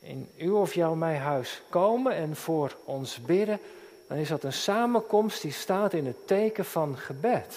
in 0.00 0.28
uw 0.38 0.56
of 0.56 0.74
jouw 0.74 0.94
mijn 0.94 1.20
huis 1.20 1.62
komen 1.68 2.14
en 2.14 2.36
voor 2.36 2.76
ons 2.84 3.22
bidden, 3.22 3.60
dan 4.08 4.18
is 4.18 4.28
dat 4.28 4.44
een 4.44 4.52
samenkomst 4.52 5.42
die 5.42 5.52
staat 5.52 5.92
in 5.92 6.06
het 6.06 6.26
teken 6.26 6.64
van 6.64 6.96
gebed. 6.96 7.56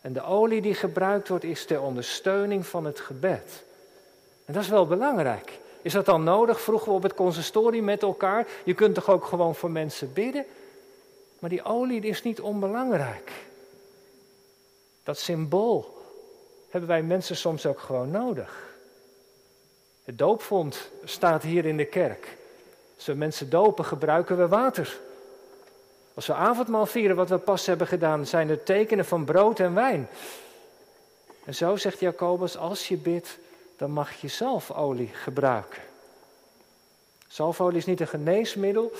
En 0.00 0.12
de 0.12 0.22
olie 0.22 0.60
die 0.60 0.74
gebruikt 0.74 1.28
wordt 1.28 1.44
is 1.44 1.64
ter 1.64 1.80
ondersteuning 1.80 2.66
van 2.66 2.84
het 2.84 3.00
gebed. 3.00 3.64
En 4.44 4.52
dat 4.52 4.62
is 4.62 4.68
wel 4.68 4.86
belangrijk. 4.86 5.58
Is 5.88 5.94
dat 5.94 6.06
dan 6.06 6.24
nodig? 6.24 6.60
Vroegen 6.60 6.88
we 6.88 6.94
op 6.94 7.02
het 7.02 7.14
consistorie 7.14 7.82
met 7.82 8.02
elkaar. 8.02 8.46
Je 8.64 8.74
kunt 8.74 8.94
toch 8.94 9.08
ook 9.08 9.24
gewoon 9.24 9.54
voor 9.54 9.70
mensen 9.70 10.12
bidden? 10.12 10.44
Maar 11.38 11.50
die 11.50 11.64
olie 11.64 12.00
is 12.00 12.22
niet 12.22 12.40
onbelangrijk. 12.40 13.32
Dat 15.02 15.18
symbool 15.18 16.02
hebben 16.70 16.88
wij 16.88 17.02
mensen 17.02 17.36
soms 17.36 17.66
ook 17.66 17.80
gewoon 17.80 18.10
nodig. 18.10 18.74
Het 20.04 20.18
doopvond 20.18 20.90
staat 21.04 21.42
hier 21.42 21.66
in 21.66 21.76
de 21.76 21.84
kerk. 21.84 22.36
Als 22.96 23.06
we 23.06 23.14
mensen 23.14 23.50
dopen, 23.50 23.84
gebruiken 23.84 24.36
we 24.38 24.48
water. 24.48 24.98
Als 26.14 26.26
we 26.26 26.34
avondmaal 26.34 26.86
vieren, 26.86 27.16
wat 27.16 27.28
we 27.28 27.38
pas 27.38 27.66
hebben 27.66 27.86
gedaan, 27.86 28.26
zijn 28.26 28.48
er 28.50 28.62
tekenen 28.62 29.04
van 29.04 29.24
brood 29.24 29.60
en 29.60 29.74
wijn. 29.74 30.08
En 31.44 31.54
zo 31.54 31.76
zegt 31.76 32.00
Jacobus, 32.00 32.56
als 32.56 32.88
je 32.88 32.96
bidt, 32.96 33.38
dan 33.78 33.90
mag 33.90 34.20
je 34.20 34.28
zalfolie 34.28 35.08
gebruiken. 35.08 35.82
Zalfolie 37.28 37.78
is 37.78 37.86
niet 37.86 38.00
een 38.00 38.08
geneesmiddel, 38.08 38.92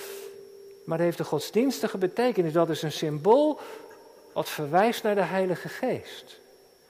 maar 0.85 0.99
heeft 0.99 1.19
een 1.19 1.25
godsdienstige 1.25 1.97
betekenis. 1.97 2.53
Dat 2.53 2.69
is 2.69 2.81
een 2.81 2.91
symbool 2.91 3.59
wat 4.33 4.49
verwijst 4.49 5.03
naar 5.03 5.15
de 5.15 5.21
Heilige 5.21 5.69
Geest. 5.69 6.39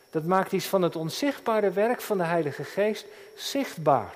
Dat 0.09 0.23
maakt 0.23 0.51
iets 0.51 0.65
van 0.65 0.81
het 0.81 0.95
onzichtbare 0.95 1.71
werk 1.71 2.01
van 2.01 2.17
de 2.17 2.23
Heilige 2.23 2.63
Geest 2.63 3.05
zichtbaar. 3.35 4.13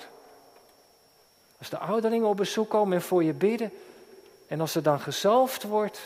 Als 1.58 1.70
de 1.70 1.78
ouderlingen 1.78 2.28
op 2.28 2.38
bezoek 2.38 2.70
komen 2.70 2.98
en 2.98 3.04
voor 3.04 3.24
je 3.24 3.34
bidden, 3.34 3.72
en 4.48 4.62
als 4.62 4.76
er 4.76 4.84
dan 4.84 5.00
gezalfd 5.00 5.64
wordt, 5.64 6.00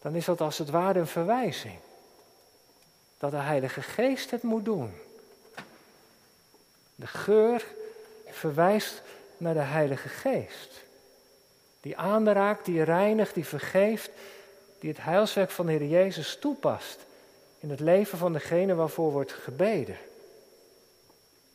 dan 0.00 0.14
is 0.14 0.24
dat 0.24 0.40
als 0.40 0.58
het 0.58 0.70
ware 0.70 0.98
een 0.98 1.06
verwijzing. 1.06 1.78
Dat 3.18 3.30
de 3.30 3.36
Heilige 3.36 3.82
Geest 3.82 4.30
het 4.30 4.42
moet 4.42 4.64
doen. 4.64 5.06
De 6.98 7.06
geur 7.06 7.64
verwijst 8.26 9.02
naar 9.36 9.54
de 9.54 9.60
Heilige 9.60 10.08
Geest. 10.08 10.84
Die 11.80 11.96
aanraakt, 11.96 12.64
die 12.64 12.82
reinigt, 12.82 13.34
die 13.34 13.46
vergeeft, 13.46 14.10
die 14.78 14.90
het 14.90 15.02
heilswerk 15.02 15.50
van 15.50 15.66
de 15.66 15.72
Heer 15.72 15.88
Jezus 15.88 16.38
toepast 16.40 16.98
in 17.58 17.70
het 17.70 17.80
leven 17.80 18.18
van 18.18 18.32
degene 18.32 18.74
waarvoor 18.74 19.12
wordt 19.12 19.32
gebeden. 19.32 19.96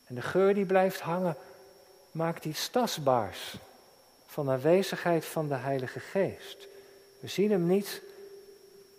En 0.06 0.16
de 0.16 0.22
geur 0.22 0.54
die 0.54 0.66
blijft 0.66 1.00
hangen, 1.00 1.38
maakt 2.12 2.46
iets 2.46 2.70
tastbaars 2.70 3.56
van 4.26 4.46
de 4.46 4.52
aanwezigheid 4.52 5.26
van 5.26 5.48
de 5.48 5.56
Heilige 5.56 6.00
Geest. 6.00 6.68
We 7.20 7.28
zien 7.28 7.52
hem 7.52 7.68
niet, 7.68 8.02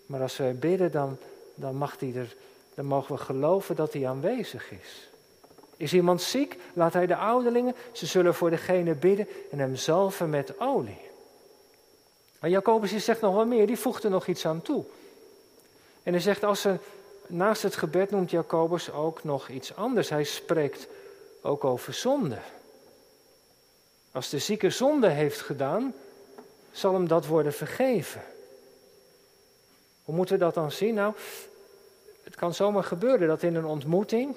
maar 0.07 0.21
als 0.21 0.37
wij 0.37 0.55
bidden, 0.55 0.91
dan, 0.91 1.19
dan, 1.55 1.91
hij 1.99 2.15
er, 2.15 2.35
dan 2.75 2.85
mogen 2.85 3.15
we 3.15 3.21
geloven 3.21 3.77
dat 3.77 3.93
hij 3.93 4.09
aanwezig 4.09 4.71
is. 4.71 5.09
Is 5.77 5.93
iemand 5.93 6.23
ziek? 6.23 6.57
Laat 6.73 6.93
hij 6.93 7.07
de 7.07 7.17
ouderlingen, 7.17 7.75
ze 7.93 8.07
zullen 8.07 8.35
voor 8.35 8.51
degene 8.51 8.95
bidden 8.95 9.29
en 9.51 9.59
hem 9.59 9.77
zalven 9.77 10.31
met 10.31 10.61
olie. 10.61 11.01
Maar 12.41 12.51
Jacobus 12.51 13.05
zegt 13.05 13.21
nog 13.21 13.35
wel 13.35 13.47
meer, 13.47 13.67
die 13.67 13.79
voegt 13.79 14.05
er 14.05 14.11
nog 14.11 14.27
iets 14.27 14.47
aan 14.47 14.63
toe. 14.63 14.85
En 16.03 16.13
hij 16.13 16.23
zegt, 16.23 16.45
als 16.45 16.61
ze, 16.61 16.77
naast 17.27 17.63
het 17.63 17.77
gebed 17.77 18.11
noemt 18.11 18.31
Jacobus 18.31 18.93
ook 18.93 19.25
nog 19.25 19.49
iets 19.49 19.75
anders. 19.75 20.09
Hij 20.09 20.25
spreekt 20.25 20.87
ook 21.43 21.65
over 21.65 21.95
zonde. 21.95 22.39
Als 24.13 24.29
de 24.29 24.39
zieke 24.39 24.71
zonde 24.71 25.09
heeft 25.09 25.41
gedaan, 25.41 25.95
zal 26.73 26.95
hem 26.95 27.09
dat 27.09 27.27
worden 27.27 27.53
vergeven. 27.53 28.23
Hoe 30.05 30.15
moeten 30.15 30.39
we 30.39 30.45
dat 30.45 30.55
dan 30.55 30.73
zien? 30.73 30.95
Nou, 30.95 31.15
het 32.23 32.35
kan 32.35 32.55
zomaar 32.55 32.85
gebeuren 32.85 33.29
dat 33.29 33.43
in 33.43 33.55
een 33.55 33.65
ontmoeting, 33.65 34.37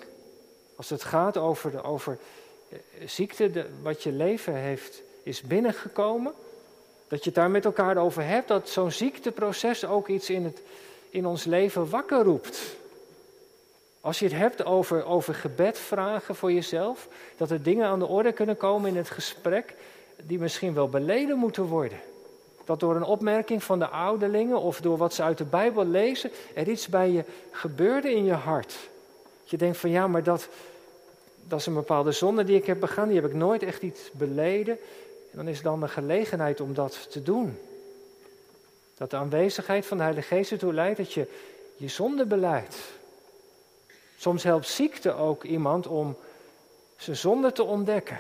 als 0.78 0.90
het 0.90 1.04
gaat 1.04 1.38
over, 1.38 1.84
over 1.84 2.18
eh, 2.70 2.78
ziekte, 3.06 3.66
wat 3.82 4.04
je 4.04 4.12
leven 4.12 4.56
heeft, 4.56 5.02
is 5.24 5.42
binnengekomen, 5.42 6.34
dat 7.08 7.20
je 7.20 7.26
het 7.26 7.36
daar 7.36 7.50
met 7.50 7.66
elkaar 7.66 7.98
over 7.98 8.24
hebt, 8.24 8.48
dat 8.48 8.70
zo'n 8.70 8.92
ziekteproces 8.92 9.86
ook 9.86 10.08
iets 10.08 10.30
in, 10.30 10.44
het, 10.44 10.62
in 11.10 11.26
ons 11.26 11.44
leven 11.44 11.90
wakker 11.90 12.24
roept. 12.24 12.60
Als 14.02 14.20
je 14.20 14.26
het 14.26 14.34
hebt 14.34 14.66
over, 14.66 15.06
over 15.06 15.34
gebed 15.34 15.80
vragen 15.80 16.36
voor 16.36 16.52
jezelf, 16.52 17.08
dat 17.38 17.52
er 17.52 17.63
dingen 17.63 17.88
aan 17.88 18.00
de 18.00 18.08
orde 18.08 18.32
kunnen 18.32 18.58
komen 18.58 18.90
in 18.90 18.98
het 18.98 19.10
gesprek 19.10 19.76
die 20.24 20.40
misschien 20.40 20.74
wel 20.74 20.90
beleden 20.90 21.38
moeten 21.38 21.63
worden. 21.63 22.00
Dat 22.66 22.80
door 22.80 22.96
een 22.96 23.04
opmerking 23.04 23.63
van 23.63 23.80
de 23.80 23.88
ouderlingen 23.88 24.60
of 24.60 24.82
door 24.82 24.98
wat 24.98 25.13
ze 25.13 25.24
uit 25.24 25.38
de 25.38 25.44
Bijbel 25.44 25.86
lezen, 25.86 26.32
er 26.54 26.70
iets 26.70 26.88
bij 26.88 27.12
je 27.12 27.24
gebeurde 27.52 28.12
in 28.12 28.24
je 28.24 28.34
hart. 28.34 28.76
Je 29.50 29.58
denkt 29.58 29.78
van 29.78 29.90
ja, 29.90 30.08
maar 30.08 30.24
dat, 30.24 30.48
dat 31.48 31.60
is 31.60 31.66
een 31.66 31.74
bepaalde 31.74 32.12
zonde 32.12 32.44
die 32.44 32.56
ik 32.56 32.66
heb 32.66 32.80
begaan, 32.80 33.08
die 33.08 33.22
heb 33.22 33.30
ik 33.30 33.36
nooit 33.36 33.64
echt 33.64 33.82
iets 33.82 34.12
beleden. 34.12 34.78
En 35.32 35.38
dan 35.38 35.48
is 35.48 35.62
dan 35.62 35.80
de 35.80 35.88
gelegenheid 35.88 36.62
om 36.62 36.74
dat 36.74 37.12
te 37.12 37.24
doen. 37.24 37.58
Dat 38.98 39.10
de 39.10 39.18
aanwezigheid 39.18 39.86
van 39.86 39.98
de 39.98 40.04
Heilige 40.04 40.28
Geest 40.28 40.52
ertoe 40.52 40.74
leidt 40.74 40.98
dat 40.98 41.14
je 41.14 41.28
je 41.76 41.88
zonde 41.88 42.26
beleidt. 42.26 42.76
Soms 44.18 44.44
helpt 44.44 44.68
ziekte 44.68 45.14
ook 45.14 45.44
iemand 45.44 45.88
om 45.88 46.16
zijn 46.98 47.16
zonde 47.16 47.52
te 47.52 47.64
ontdekken. 47.64 48.20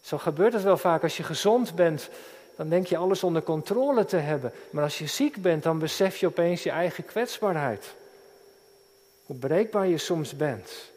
Zo 0.00 0.18
gebeurt 0.18 0.52
het 0.52 0.62
wel 0.62 0.76
vaak. 0.76 1.02
Als 1.02 1.16
je 1.16 1.22
gezond 1.22 1.74
bent, 1.74 2.08
dan 2.56 2.68
denk 2.68 2.86
je 2.86 2.96
alles 2.96 3.22
onder 3.22 3.42
controle 3.42 4.04
te 4.04 4.16
hebben. 4.16 4.52
Maar 4.70 4.84
als 4.84 4.98
je 4.98 5.06
ziek 5.06 5.42
bent, 5.42 5.62
dan 5.62 5.78
besef 5.78 6.16
je 6.16 6.26
opeens 6.26 6.62
je 6.62 6.70
eigen 6.70 7.04
kwetsbaarheid. 7.04 7.94
Hoe 9.32 9.40
breekbaar 9.40 9.86
je 9.86 9.98
soms 9.98 10.36
bent. 10.36 10.90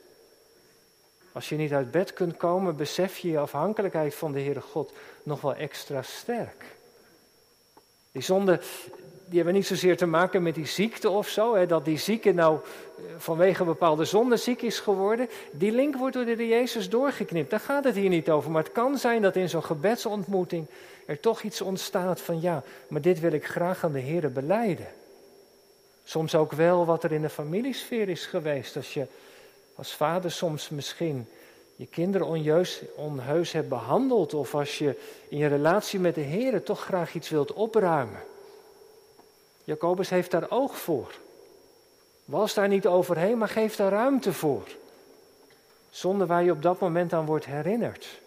Als 1.31 1.49
je 1.49 1.55
niet 1.55 1.73
uit 1.73 1.91
bed 1.91 2.13
kunt 2.13 2.37
komen, 2.37 2.75
besef 2.75 3.17
je 3.17 3.29
je 3.29 3.39
afhankelijkheid 3.39 4.15
van 4.15 4.31
de 4.31 4.39
Heere 4.39 4.61
God 4.61 4.93
nog 5.23 5.41
wel 5.41 5.55
extra 5.55 6.01
sterk. 6.01 6.65
Die 8.11 8.21
zonde 8.21 8.59
die 9.25 9.35
hebben 9.35 9.53
niet 9.53 9.65
zozeer 9.65 9.97
te 9.97 10.05
maken 10.05 10.43
met 10.43 10.55
die 10.55 10.65
ziekte 10.65 11.09
of 11.09 11.27
zo, 11.27 11.55
hè, 11.55 11.65
dat 11.65 11.85
die 11.85 11.97
zieke 11.97 12.31
nou 12.31 12.59
eh, 12.97 13.03
vanwege 13.17 13.61
een 13.61 13.67
bepaalde 13.67 14.05
zonde 14.05 14.37
ziek 14.37 14.61
is 14.61 14.79
geworden. 14.79 15.29
Die 15.51 15.71
link 15.71 15.95
wordt 15.95 16.15
door 16.15 16.25
de 16.25 16.47
Jezus 16.47 16.89
doorgeknipt. 16.89 17.49
Daar 17.49 17.59
gaat 17.59 17.83
het 17.83 17.95
hier 17.95 18.09
niet 18.09 18.29
over. 18.29 18.51
Maar 18.51 18.63
het 18.63 18.71
kan 18.71 18.97
zijn 18.97 19.21
dat 19.21 19.35
in 19.35 19.49
zo'n 19.49 19.63
gebedsontmoeting 19.63 20.65
er 21.05 21.19
toch 21.19 21.41
iets 21.41 21.61
ontstaat 21.61 22.21
van 22.21 22.41
ja, 22.41 22.63
maar 22.87 23.01
dit 23.01 23.19
wil 23.19 23.31
ik 23.31 23.45
graag 23.45 23.83
aan 23.83 23.91
de 23.91 23.99
Heer 23.99 24.31
beleiden. 24.31 24.87
Soms 26.07 26.35
ook 26.35 26.51
wel 26.51 26.85
wat 26.85 27.03
er 27.03 27.11
in 27.11 27.21
de 27.21 27.29
familiesfeer 27.29 28.09
is 28.09 28.25
geweest. 28.25 28.75
Als 28.75 28.93
je 28.93 29.07
als 29.75 29.93
vader 29.93 30.31
soms 30.31 30.69
misschien 30.69 31.27
je 31.75 31.87
kinderen 31.87 32.27
onheus 32.95 33.51
hebt 33.51 33.69
behandeld. 33.69 34.33
Of 34.33 34.55
als 34.55 34.77
je 34.77 34.95
in 35.27 35.37
je 35.37 35.47
relatie 35.47 35.99
met 35.99 36.15
de 36.15 36.21
Heer 36.21 36.63
toch 36.63 36.83
graag 36.83 37.13
iets 37.13 37.29
wilt 37.29 37.53
opruimen. 37.53 38.23
Jacobus 39.63 40.09
heeft 40.09 40.31
daar 40.31 40.51
oog 40.51 40.77
voor. 40.77 41.13
Was 42.25 42.53
daar 42.53 42.67
niet 42.67 42.87
overheen, 42.87 43.37
maar 43.37 43.49
geef 43.49 43.75
daar 43.75 43.91
ruimte 43.91 44.33
voor. 44.33 44.67
Zonder 45.89 46.27
waar 46.27 46.43
je 46.43 46.51
op 46.51 46.61
dat 46.61 46.79
moment 46.79 47.13
aan 47.13 47.25
wordt 47.25 47.45
herinnerd. 47.45 48.19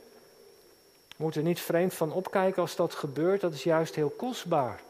We 1.08 1.24
moeten 1.24 1.40
er 1.40 1.46
niet 1.46 1.60
vreemd 1.60 1.94
van 1.94 2.12
opkijken 2.12 2.62
als 2.62 2.76
dat 2.76 2.94
gebeurt, 2.94 3.40
dat 3.40 3.54
is 3.54 3.62
juist 3.62 3.94
heel 3.94 4.10
kostbaar. 4.16 4.80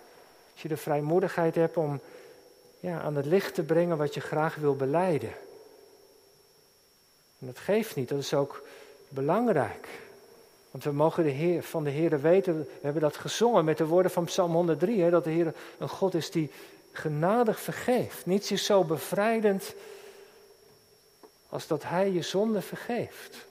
Als 0.53 0.63
je 0.63 0.69
de 0.69 0.77
vrijmoedigheid 0.77 1.55
hebt 1.55 1.77
om 1.77 2.01
ja, 2.81 3.01
aan 3.01 3.17
het 3.17 3.27
licht 3.27 3.55
te 3.55 3.63
brengen 3.63 3.97
wat 3.97 4.15
je 4.15 4.21
graag 4.21 4.55
wil 4.55 4.77
beleiden. 4.77 5.33
En 7.39 7.47
dat 7.47 7.59
geeft 7.59 7.97
niet, 7.97 8.09
dat 8.09 8.19
is 8.19 8.35
ook 8.35 8.63
belangrijk. 9.09 9.89
Want 10.71 10.85
we 10.85 10.93
mogen 10.93 11.25
de 11.25 11.31
Heer, 11.31 11.63
van 11.63 11.85
de 11.85 11.91
Heer 11.91 12.21
weten, 12.21 12.59
we 12.59 12.67
hebben 12.81 13.03
dat 13.03 13.17
gezongen 13.17 13.65
met 13.65 13.79
de 13.79 13.87
woorden 13.87 14.11
van 14.11 14.25
Psalm 14.25 14.53
103, 14.53 15.03
hè, 15.03 15.11
dat 15.11 15.25
de 15.25 15.31
Heer 15.31 15.55
een 15.79 15.89
God 15.89 16.15
is 16.15 16.31
die 16.31 16.51
genadig 16.93 17.61
vergeeft. 17.61 18.27
Niets 18.27 18.51
is 18.51 18.65
zo 18.65 18.85
bevrijdend 18.85 19.75
als 21.49 21.67
dat 21.67 21.83
Hij 21.83 22.13
je 22.13 22.23
zonde 22.23 22.61
vergeeft. 22.61 23.47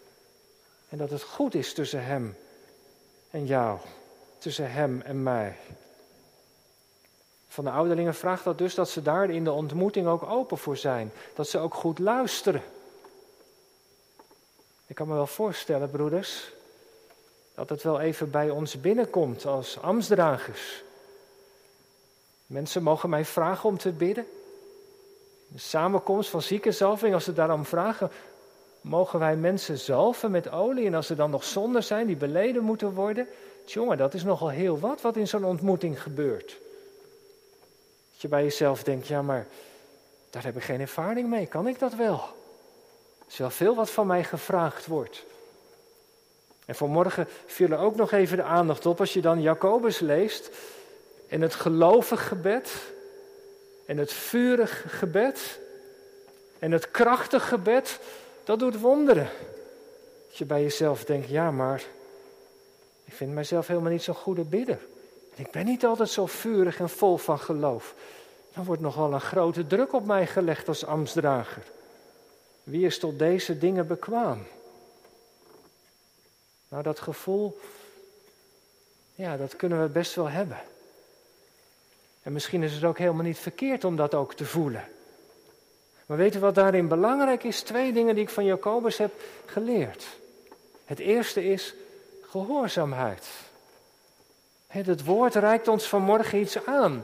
En 0.90 0.98
dat 0.98 1.10
het 1.10 1.24
goed 1.24 1.56
is 1.56 1.74
tussen 1.74 2.04
Hem 2.04 2.36
en 3.30 3.46
jou, 3.46 3.80
tussen 4.38 4.72
Hem 4.72 5.02
en 5.02 5.24
mij. 5.24 5.56
Van 7.48 7.64
de 7.64 7.72
ouderlingen 7.72 8.16
vraagt 8.16 8.44
dat 8.44 8.58
dus 8.58 8.76
dat 8.76 8.90
ze 8.90 9.02
daar 9.02 9.30
in 9.30 9.44
de 9.44 9.52
ontmoeting 9.52 10.08
ook 10.08 10.24
open 10.24 10.58
voor 10.58 10.78
zijn. 10.78 11.12
Dat 11.34 11.48
ze 11.48 11.60
ook 11.60 11.74
goed 11.74 12.00
luisteren. 12.00 12.62
Ik 14.88 14.96
kan 14.96 15.08
me 15.08 15.14
wel 15.14 15.28
voorstellen, 15.28 15.90
broeders, 15.90 16.52
dat 17.56 17.70
het 17.70 17.84
wel 17.84 18.00
even 18.00 18.32
bij 18.32 18.50
ons 18.50 18.82
binnenkomt 18.82 19.46
als 19.46 19.82
ambtsdragers. 19.82 20.84
Mensen 22.46 22.84
mogen 22.84 23.10
mij 23.10 23.26
vragen 23.26 23.70
om 23.70 23.78
te 23.78 23.92
bidden. 23.92 24.26
De 25.48 25.60
samenkomst 25.60 26.30
van 26.30 26.42
ziekenzalving, 26.42 27.14
als 27.14 27.24
ze 27.24 27.34
daarom 27.34 27.66
vragen, 27.66 28.12
mogen 28.82 29.20
wij 29.20 29.36
mensen 29.36 29.78
zalven 29.78 30.32
met 30.32 30.52
olie. 30.52 30.86
En 30.86 30.94
als 30.94 31.10
er 31.10 31.16
dan 31.16 31.30
nog 31.30 31.44
zonden 31.44 31.84
zijn 31.84 32.08
die 32.08 32.16
beleden 32.16 32.64
moeten 32.64 32.94
worden. 32.94 33.28
Jongen, 33.66 33.98
dat 33.98 34.14
is 34.14 34.24
nogal 34.24 34.50
heel 34.50 34.80
wat 34.80 35.02
wat 35.02 35.16
in 35.16 35.28
zo'n 35.28 35.46
ontmoeting 35.46 36.02
gebeurt. 36.02 36.58
Dat 38.18 38.22
je 38.22 38.36
bij 38.36 38.44
jezelf 38.44 38.84
denkt, 38.84 39.08
ja 39.08 39.22
maar 39.22 39.48
daar 40.30 40.44
heb 40.44 40.56
ik 40.56 40.64
geen 40.64 40.82
ervaring 40.82 41.30
mee, 41.30 41.46
kan 41.46 41.68
ik 41.68 41.80
dat 41.80 41.96
wel? 41.96 42.14
Er 43.20 43.34
is 43.34 43.38
wel 43.38 43.50
veel 43.50 43.76
wat 43.76 43.90
van 43.90 44.08
mij 44.08 44.24
gevraagd 44.24 44.86
wordt. 44.86 45.26
En 46.66 46.76
vanmorgen 46.76 47.28
viel 47.46 47.72
er 47.72 47.78
ook 47.78 47.96
nog 47.96 48.12
even 48.12 48.38
de 48.38 48.44
aandacht 48.44 48.86
op 48.86 49.00
als 49.00 49.14
je 49.14 49.22
dan 49.22 49.42
Jacobus 49.42 50.00
leest. 50.00 50.50
En 51.28 51.42
het 51.42 51.54
gelovig 51.54 52.28
gebed. 52.28 52.72
En 53.86 53.98
het 53.98 54.14
vurig 54.14 54.84
gebed. 54.88 55.60
En 56.60 56.72
het 56.72 56.92
krachtig 56.92 57.48
gebed. 57.48 58.00
Dat 58.44 58.60
doet 58.60 58.80
wonderen. 58.80 59.30
Dat 60.28 60.38
je 60.38 60.46
bij 60.46 60.62
jezelf 60.62 61.04
denkt, 61.06 61.30
ja 61.30 61.52
maar 61.52 61.84
Ik 63.04 63.14
vind 63.14 63.34
mijzelf 63.34 63.68
helemaal 63.68 63.92
niet 63.92 64.04
zo'n 64.04 64.16
goede 64.16 64.44
bidder. 64.44 64.80
Ik 65.38 65.52
ben 65.52 65.66
niet 65.66 65.86
altijd 65.86 66.10
zo 66.10 66.26
vurig 66.26 66.80
en 66.80 66.90
vol 66.90 67.18
van 67.18 67.40
geloof. 67.40 67.94
Dan 68.54 68.66
wordt 68.66 68.82
nogal 68.82 69.14
een 69.14 69.22
grote 69.22 69.68
druk 69.68 69.94
op 69.94 70.06
mij 70.06 70.28
gelegd 70.28 70.68
als 70.68 70.86
ambtsdrager. 70.86 71.64
Wie 72.64 72.86
is 72.86 73.00
tot 73.00 73.20
deze 73.20 73.58
dingen 73.58 73.88
bekwaam? 73.88 74.48
Nou, 76.68 76.84
dat 76.84 77.00
gevoel, 77.00 77.60
ja, 79.16 79.38
dat 79.38 79.56
kunnen 79.56 79.82
we 79.82 79.88
best 79.88 80.16
wel 80.16 80.30
hebben. 80.30 80.58
En 82.24 82.34
misschien 82.34 82.64
is 82.64 82.74
het 82.74 82.84
ook 82.84 82.98
helemaal 82.98 83.24
niet 83.24 83.40
verkeerd 83.40 83.84
om 83.84 83.96
dat 83.96 84.14
ook 84.14 84.34
te 84.34 84.46
voelen. 84.46 84.84
Maar 86.06 86.18
weet 86.18 86.36
u 86.36 86.40
wat 86.40 86.56
daarin 86.56 86.88
belangrijk 86.88 87.44
is? 87.44 87.62
Twee 87.62 87.94
dingen 87.94 88.16
die 88.16 88.24
ik 88.24 88.30
van 88.30 88.46
Jacobus 88.46 88.98
heb 88.98 89.14
geleerd. 89.46 90.06
Het 90.86 91.00
eerste 91.00 91.44
is 91.46 91.74
gehoorzaamheid. 92.22 93.28
Het 94.68 95.04
woord 95.04 95.36
reikt 95.36 95.68
ons 95.68 95.88
vanmorgen 95.88 96.40
iets 96.40 96.66
aan. 96.66 97.04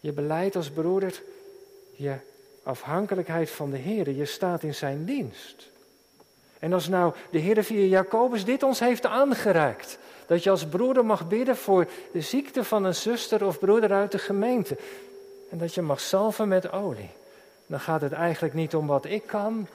Je 0.00 0.12
beleidt 0.12 0.56
als 0.56 0.70
broeder 0.70 1.22
je 1.96 2.14
afhankelijkheid 2.62 3.50
van 3.50 3.70
de 3.70 3.76
Heer. 3.76 4.10
Je 4.10 4.24
staat 4.24 4.62
in 4.62 4.74
zijn 4.74 5.04
dienst. 5.04 5.70
En 6.58 6.72
als 6.72 6.88
nou 6.88 7.14
de 7.30 7.38
Heer 7.38 7.64
via 7.64 7.84
Jacobus 7.84 8.44
dit 8.44 8.62
ons 8.62 8.80
heeft 8.80 9.06
aangereikt, 9.06 9.98
dat 10.26 10.42
je 10.42 10.50
als 10.50 10.66
broeder 10.66 11.04
mag 11.04 11.28
bidden 11.28 11.56
voor 11.56 11.86
de 12.12 12.20
ziekte 12.20 12.64
van 12.64 12.84
een 12.84 12.94
zuster 12.94 13.46
of 13.46 13.58
broeder 13.58 13.92
uit 13.92 14.12
de 14.12 14.18
gemeente, 14.18 14.76
en 15.50 15.58
dat 15.58 15.74
je 15.74 15.82
mag 15.82 16.00
salven 16.00 16.48
met 16.48 16.72
olie, 16.72 17.10
dan 17.66 17.80
gaat 17.80 18.00
het 18.00 18.12
eigenlijk 18.12 18.54
niet 18.54 18.74
om 18.74 18.86
wat 18.86 19.04
ik 19.04 19.26
kan, 19.26 19.66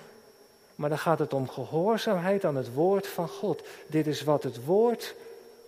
maar 0.75 0.89
dan 0.89 0.99
gaat 0.99 1.19
het 1.19 1.33
om 1.33 1.49
gehoorzaamheid 1.49 2.45
aan 2.45 2.55
het 2.55 2.73
woord 2.73 3.07
van 3.07 3.27
God. 3.27 3.63
Dit 3.87 4.07
is 4.07 4.23
wat 4.23 4.43
het 4.43 4.65
woord 4.65 5.15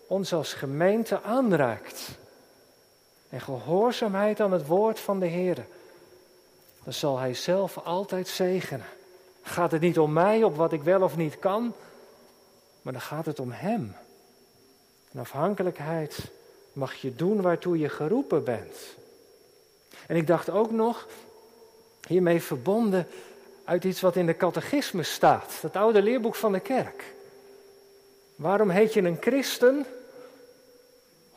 ons 0.07 0.33
als 0.33 0.53
gemeente 0.53 1.21
aanraakt. 1.21 2.17
En 3.29 3.41
gehoorzaamheid 3.41 4.39
aan 4.39 4.51
het 4.51 4.67
woord 4.67 4.99
van 4.99 5.19
de 5.19 5.25
Heer. 5.25 5.65
Dan 6.83 6.93
zal 6.93 7.19
Hij 7.19 7.33
zelf 7.33 7.77
altijd 7.77 8.27
zegenen. 8.27 8.85
Gaat 9.41 9.71
het 9.71 9.81
niet 9.81 9.99
om 9.99 10.13
mij, 10.13 10.43
op 10.43 10.55
wat 10.55 10.73
ik 10.73 10.83
wel 10.83 11.01
of 11.01 11.17
niet 11.17 11.39
kan, 11.39 11.73
maar 12.81 12.93
dan 12.93 13.01
gaat 13.01 13.25
het 13.25 13.39
om 13.39 13.51
Hem. 13.51 13.95
En 15.11 15.19
afhankelijkheid 15.19 16.31
mag 16.73 16.93
je 16.93 17.15
doen 17.15 17.41
waartoe 17.41 17.77
je 17.77 17.89
geroepen 17.89 18.43
bent. 18.43 18.77
En 20.07 20.15
ik 20.15 20.27
dacht 20.27 20.49
ook 20.49 20.71
nog, 20.71 21.07
hiermee 22.07 22.41
verbonden 22.41 23.07
uit 23.63 23.83
iets 23.83 24.01
wat 24.01 24.15
in 24.15 24.25
de 24.25 24.37
catechismus 24.37 25.13
staat, 25.13 25.61
het 25.61 25.75
oude 25.75 26.01
leerboek 26.01 26.35
van 26.35 26.51
de 26.51 26.59
kerk. 26.59 27.12
Waarom 28.43 28.69
heet 28.69 28.93
je 28.93 29.01
een 29.01 29.17
christen? 29.19 29.85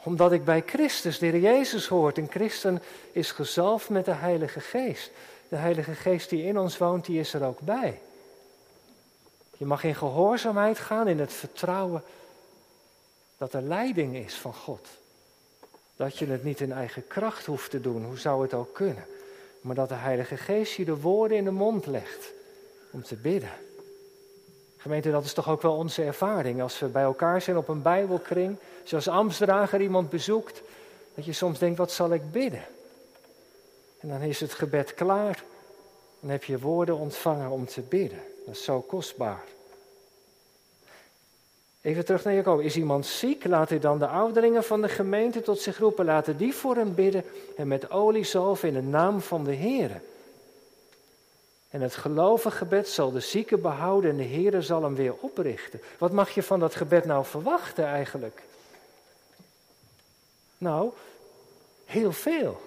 Omdat 0.02 0.32
ik 0.32 0.44
bij 0.44 0.62
Christus, 0.66 1.18
de 1.18 1.26
Heer 1.26 1.40
Jezus, 1.40 1.86
hoort. 1.86 2.18
Een 2.18 2.30
christen 2.30 2.82
is 3.12 3.30
gezalfd 3.30 3.88
met 3.88 4.04
de 4.04 4.12
Heilige 4.12 4.60
Geest. 4.60 5.10
De 5.48 5.56
Heilige 5.56 5.94
Geest 5.94 6.30
die 6.30 6.44
in 6.44 6.58
ons 6.58 6.78
woont, 6.78 7.04
die 7.04 7.20
is 7.20 7.34
er 7.34 7.44
ook 7.44 7.60
bij. 7.60 8.00
Je 9.56 9.64
mag 9.64 9.84
in 9.84 9.94
gehoorzaamheid 9.94 10.78
gaan, 10.78 11.08
in 11.08 11.18
het 11.18 11.32
vertrouwen 11.32 12.02
dat 13.36 13.52
er 13.52 13.62
leiding 13.62 14.16
is 14.16 14.34
van 14.34 14.54
God. 14.54 14.86
Dat 15.96 16.18
je 16.18 16.26
het 16.26 16.44
niet 16.44 16.60
in 16.60 16.72
eigen 16.72 17.06
kracht 17.06 17.46
hoeft 17.46 17.70
te 17.70 17.80
doen, 17.80 18.04
hoe 18.04 18.18
zou 18.18 18.42
het 18.42 18.54
ook 18.54 18.74
kunnen? 18.74 19.04
Maar 19.60 19.74
dat 19.74 19.88
de 19.88 19.94
Heilige 19.94 20.36
Geest 20.36 20.74
je 20.74 20.84
de 20.84 21.00
woorden 21.00 21.36
in 21.36 21.44
de 21.44 21.50
mond 21.50 21.86
legt 21.86 22.32
om 22.90 23.02
te 23.02 23.16
bidden. 23.16 23.65
Gemeente, 24.86 25.10
dat 25.10 25.24
is 25.24 25.32
toch 25.32 25.48
ook 25.48 25.62
wel 25.62 25.76
onze 25.76 26.02
ervaring. 26.02 26.62
Als 26.62 26.78
we 26.78 26.86
bij 26.86 27.02
elkaar 27.02 27.42
zijn 27.42 27.56
op 27.56 27.68
een 27.68 27.82
Bijbelkring, 27.82 28.56
zoals 28.84 29.08
Amstdrager 29.08 29.80
iemand 29.80 30.10
bezoekt, 30.10 30.62
dat 31.14 31.24
je 31.24 31.32
soms 31.32 31.58
denkt, 31.58 31.78
wat 31.78 31.92
zal 31.92 32.12
ik 32.12 32.32
bidden? 32.32 32.64
En 34.00 34.08
dan 34.08 34.20
is 34.20 34.40
het 34.40 34.54
gebed 34.54 34.94
klaar. 34.94 35.42
Dan 36.20 36.30
heb 36.30 36.44
je 36.44 36.58
woorden 36.58 36.96
ontvangen 36.96 37.50
om 37.50 37.66
te 37.66 37.80
bidden. 37.80 38.18
Dat 38.44 38.54
is 38.54 38.64
zo 38.64 38.80
kostbaar. 38.80 39.44
Even 41.80 42.04
terug 42.04 42.24
naar 42.24 42.34
Jacob. 42.34 42.60
Is 42.60 42.76
iemand 42.76 43.06
ziek? 43.06 43.44
Laat 43.44 43.68
hij 43.68 43.80
dan 43.80 43.98
de 43.98 44.06
ouderlingen 44.06 44.64
van 44.64 44.82
de 44.82 44.88
gemeente 44.88 45.42
tot 45.42 45.60
zich 45.60 45.78
roepen. 45.78 46.04
Laten 46.04 46.36
die 46.36 46.54
voor 46.54 46.76
hem 46.76 46.94
bidden 46.94 47.24
en 47.56 47.68
met 47.68 47.90
olie 47.90 48.24
zalven 48.24 48.68
in 48.68 48.74
de 48.74 48.82
naam 48.82 49.20
van 49.20 49.44
de 49.44 49.52
Heer. 49.52 50.00
En 51.70 51.80
het 51.80 51.96
gelovige 51.96 52.56
gebed 52.56 52.88
zal 52.88 53.10
de 53.10 53.20
zieke 53.20 53.56
behouden 53.56 54.10
en 54.10 54.16
de 54.16 54.22
Heer 54.22 54.62
zal 54.62 54.82
hem 54.82 54.94
weer 54.94 55.14
oprichten. 55.20 55.80
Wat 55.98 56.12
mag 56.12 56.30
je 56.30 56.42
van 56.42 56.60
dat 56.60 56.74
gebed 56.74 57.04
nou 57.04 57.24
verwachten 57.24 57.84
eigenlijk? 57.84 58.42
Nou, 60.58 60.90
heel 61.84 62.12
veel. 62.12 62.60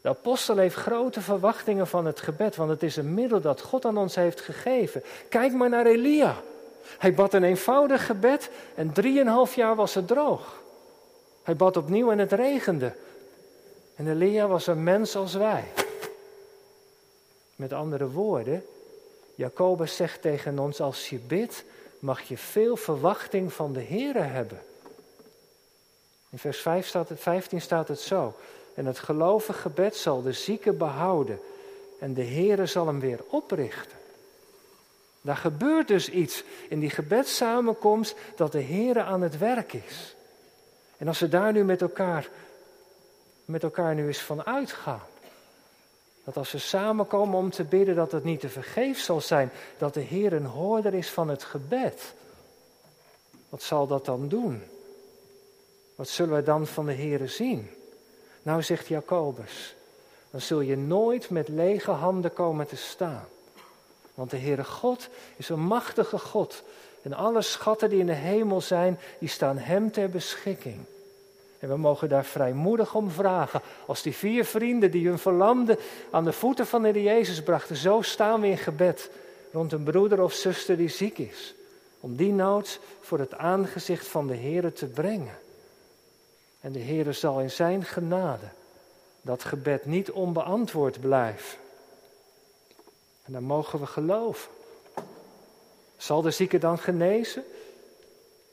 De 0.00 0.08
apostel 0.08 0.56
heeft 0.56 0.74
grote 0.74 1.20
verwachtingen 1.20 1.86
van 1.86 2.06
het 2.06 2.20
gebed, 2.20 2.56
want 2.56 2.70
het 2.70 2.82
is 2.82 2.96
een 2.96 3.14
middel 3.14 3.40
dat 3.40 3.60
God 3.60 3.84
aan 3.84 3.96
ons 3.96 4.14
heeft 4.14 4.40
gegeven. 4.40 5.02
Kijk 5.28 5.52
maar 5.52 5.68
naar 5.68 5.86
Elia. 5.86 6.42
Hij 6.98 7.14
bad 7.14 7.34
een 7.34 7.44
eenvoudig 7.44 8.06
gebed 8.06 8.50
en 8.74 8.92
drieënhalf 8.92 9.54
jaar 9.54 9.76
was 9.76 9.94
het 9.94 10.06
droog. 10.06 10.60
Hij 11.42 11.56
bad 11.56 11.76
opnieuw 11.76 12.10
en 12.10 12.18
het 12.18 12.32
regende. 12.32 12.92
En 13.94 14.10
Elia 14.10 14.46
was 14.46 14.66
een 14.66 14.82
mens 14.82 15.16
als 15.16 15.34
wij. 15.34 15.64
Met 17.62 17.72
andere 17.72 18.10
woorden, 18.10 18.64
Jacobus 19.34 19.96
zegt 19.96 20.22
tegen 20.22 20.58
ons: 20.58 20.80
als 20.80 21.08
je 21.08 21.18
bidt, 21.18 21.64
mag 21.98 22.22
je 22.22 22.36
veel 22.38 22.76
verwachting 22.76 23.52
van 23.52 23.72
de 23.72 23.80
Heer 23.80 24.32
hebben. 24.32 24.60
In 26.30 26.38
vers 26.38 26.58
5 26.58 26.86
staat 26.86 27.08
het, 27.08 27.20
15 27.20 27.60
staat 27.60 27.88
het 27.88 28.00
zo. 28.00 28.34
En 28.74 28.86
het 28.86 28.98
gelovige 28.98 29.52
gebed 29.58 29.96
zal 29.96 30.22
de 30.22 30.32
zieke 30.32 30.72
behouden. 30.72 31.40
En 31.98 32.14
de 32.14 32.24
Heere 32.24 32.66
zal 32.66 32.86
hem 32.86 33.00
weer 33.00 33.20
oprichten. 33.28 33.98
Daar 35.20 35.36
gebeurt 35.36 35.88
dus 35.88 36.08
iets 36.08 36.44
in 36.68 36.80
die 36.80 36.90
gebedssamenkomst 36.90 38.14
dat 38.36 38.52
de 38.52 38.62
Heere 38.62 39.02
aan 39.02 39.22
het 39.22 39.38
werk 39.38 39.72
is. 39.72 40.14
En 40.96 41.08
als 41.08 41.18
we 41.18 41.28
daar 41.28 41.52
nu 41.52 41.64
met 41.64 41.82
elkaar, 41.82 42.28
met 43.44 43.62
elkaar 43.62 43.94
nu 43.94 44.06
eens 44.06 44.22
van 44.22 44.44
uitgaan. 44.44 45.10
Dat 46.24 46.36
als 46.36 46.52
we 46.52 46.58
samenkomen 46.58 47.38
om 47.38 47.50
te 47.50 47.64
bidden, 47.64 47.94
dat 47.94 48.12
het 48.12 48.24
niet 48.24 48.40
te 48.40 48.48
vergeef 48.48 49.00
zal 49.00 49.20
zijn. 49.20 49.50
Dat 49.78 49.94
de 49.94 50.00
Heer 50.00 50.32
een 50.32 50.46
hoorder 50.46 50.94
is 50.94 51.10
van 51.10 51.28
het 51.28 51.44
gebed. 51.44 52.14
Wat 53.48 53.62
zal 53.62 53.86
dat 53.86 54.04
dan 54.04 54.28
doen? 54.28 54.62
Wat 55.94 56.08
zullen 56.08 56.34
we 56.34 56.42
dan 56.42 56.66
van 56.66 56.86
de 56.86 56.94
Heere 56.94 57.26
zien? 57.26 57.70
Nou, 58.42 58.62
zegt 58.62 58.86
Jacobus, 58.86 59.74
dan 60.30 60.40
zul 60.40 60.60
je 60.60 60.76
nooit 60.76 61.30
met 61.30 61.48
lege 61.48 61.90
handen 61.90 62.32
komen 62.32 62.66
te 62.66 62.76
staan. 62.76 63.26
Want 64.14 64.30
de 64.30 64.38
Heere 64.38 64.64
God 64.64 65.08
is 65.36 65.48
een 65.48 65.60
machtige 65.60 66.18
God. 66.18 66.62
En 67.02 67.12
alle 67.12 67.42
schatten 67.42 67.90
die 67.90 67.98
in 67.98 68.06
de 68.06 68.12
hemel 68.12 68.60
zijn, 68.60 68.98
die 69.18 69.28
staan 69.28 69.58
Hem 69.58 69.90
ter 69.90 70.10
beschikking. 70.10 70.84
En 71.62 71.68
we 71.68 71.76
mogen 71.76 72.08
daar 72.08 72.24
vrijmoedig 72.24 72.94
om 72.94 73.10
vragen. 73.10 73.60
Als 73.86 74.02
die 74.02 74.14
vier 74.14 74.44
vrienden 74.44 74.90
die 74.90 75.08
hun 75.08 75.18
verlamde 75.18 75.78
aan 76.10 76.24
de 76.24 76.32
voeten 76.32 76.66
van 76.66 76.82
de 76.82 76.88
Heer 76.88 77.02
Jezus 77.02 77.42
brachten, 77.42 77.76
zo 77.76 78.00
staan 78.00 78.40
we 78.40 78.46
in 78.46 78.58
gebed 78.58 79.10
rond 79.52 79.72
een 79.72 79.82
broeder 79.82 80.22
of 80.22 80.32
zuster 80.32 80.76
die 80.76 80.88
ziek 80.88 81.18
is. 81.18 81.54
Om 82.00 82.16
die 82.16 82.32
nood 82.32 82.80
voor 83.00 83.18
het 83.18 83.34
aangezicht 83.34 84.06
van 84.06 84.26
de 84.26 84.34
Heer 84.34 84.72
te 84.72 84.86
brengen. 84.86 85.38
En 86.60 86.72
de 86.72 86.78
Heer 86.78 87.14
zal 87.14 87.40
in 87.40 87.50
zijn 87.50 87.84
genade 87.84 88.46
dat 89.20 89.44
gebed 89.44 89.86
niet 89.86 90.10
onbeantwoord 90.10 91.00
blijven. 91.00 91.58
En 93.22 93.32
dan 93.32 93.42
mogen 93.42 93.78
we 93.78 93.86
geloven. 93.86 94.50
Zal 95.96 96.22
de 96.22 96.30
zieke 96.30 96.58
dan 96.58 96.78
genezen? 96.78 97.44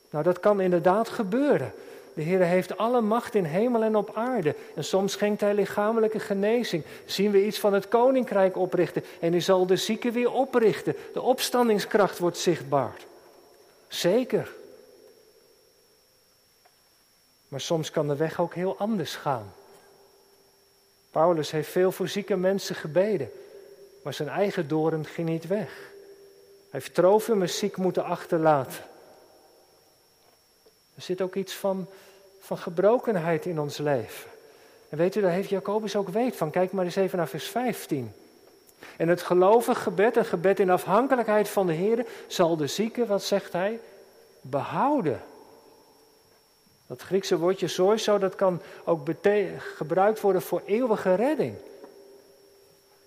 Nou, 0.10 0.24
dat 0.24 0.39
kan 0.39 0.62
inderdaad 0.62 1.10
gebeuren. 1.10 1.74
De 2.19 2.25
Heer 2.25 2.39
heeft 2.39 2.77
alle 2.77 3.01
macht 3.01 3.36
in 3.36 3.43
hemel 3.43 3.84
en 3.84 3.95
op 3.95 4.15
aarde. 4.15 4.55
En 4.75 4.84
soms 4.84 5.12
schenkt 5.12 5.41
Hij 5.41 5.53
lichamelijke 5.53 6.19
genezing. 6.19 6.84
Zien 7.05 7.32
we 7.32 7.45
iets 7.45 7.60
van 7.60 7.73
het 7.73 7.88
koninkrijk 7.88 8.58
oprichten. 8.58 9.03
En 9.19 9.32
Hij 9.32 9.41
zal 9.41 9.65
de 9.65 9.75
zieke 9.75 10.12
weer 10.12 10.32
oprichten. 10.32 10.95
De 11.13 11.21
opstandingskracht 11.21 12.19
wordt 12.19 12.38
zichtbaar. 12.38 12.97
Zeker. 13.88 14.51
Maar 17.47 17.62
soms 17.62 17.91
kan 17.91 18.08
de 18.08 18.15
weg 18.15 18.39
ook 18.39 18.53
heel 18.53 18.77
anders 18.77 19.15
gaan. 19.15 19.53
Paulus 21.12 21.51
heeft 21.51 21.69
veel 21.69 21.91
voor 21.91 22.08
zieke 22.08 22.36
mensen 22.36 22.75
gebeden, 22.75 23.32
maar 24.03 24.13
zijn 24.13 24.29
eigen 24.29 24.67
doren 24.67 25.05
ging 25.05 25.29
niet 25.29 25.47
weg. 25.47 25.69
Hij 25.69 26.79
heeft 26.79 26.93
Trofimus 26.93 27.58
ziek 27.58 27.77
moeten 27.77 28.03
achterlaten. 28.03 28.84
Er 30.95 31.01
zit 31.01 31.21
ook 31.21 31.36
iets 31.36 31.53
van, 31.53 31.88
van 32.39 32.58
gebrokenheid 32.58 33.45
in 33.45 33.60
ons 33.60 33.78
leven. 33.78 34.30
En 34.89 34.97
weet 34.97 35.15
u, 35.15 35.21
daar 35.21 35.32
heeft 35.32 35.49
Jacobus 35.49 35.95
ook 35.95 36.10
weet 36.10 36.36
van. 36.36 36.49
Kijk 36.49 36.71
maar 36.71 36.86
eens 36.86 36.95
even 36.95 37.17
naar 37.17 37.28
vers 37.28 37.47
15. 37.47 38.13
En 38.97 39.08
het 39.08 39.21
gelovig 39.21 39.84
gebed, 39.84 40.15
een 40.15 40.25
gebed 40.25 40.60
in 40.60 40.69
afhankelijkheid 40.69 41.49
van 41.49 41.67
de 41.67 41.73
Heer, 41.73 42.06
zal 42.28 42.58
de 42.58 42.67
zieke, 42.67 43.06
wat 43.06 43.23
zegt 43.23 43.54
hij, 43.54 43.80
behouden. 44.41 45.21
Dat 46.88 47.02
Griekse 47.02 47.38
woordje 47.38 47.67
soiso, 47.67 48.17
dat 48.17 48.36
kan 48.36 48.62
ook 48.84 49.10
gebruikt 49.58 50.21
worden 50.21 50.41
voor 50.41 50.62
eeuwige 50.65 51.15
redding. 51.15 51.56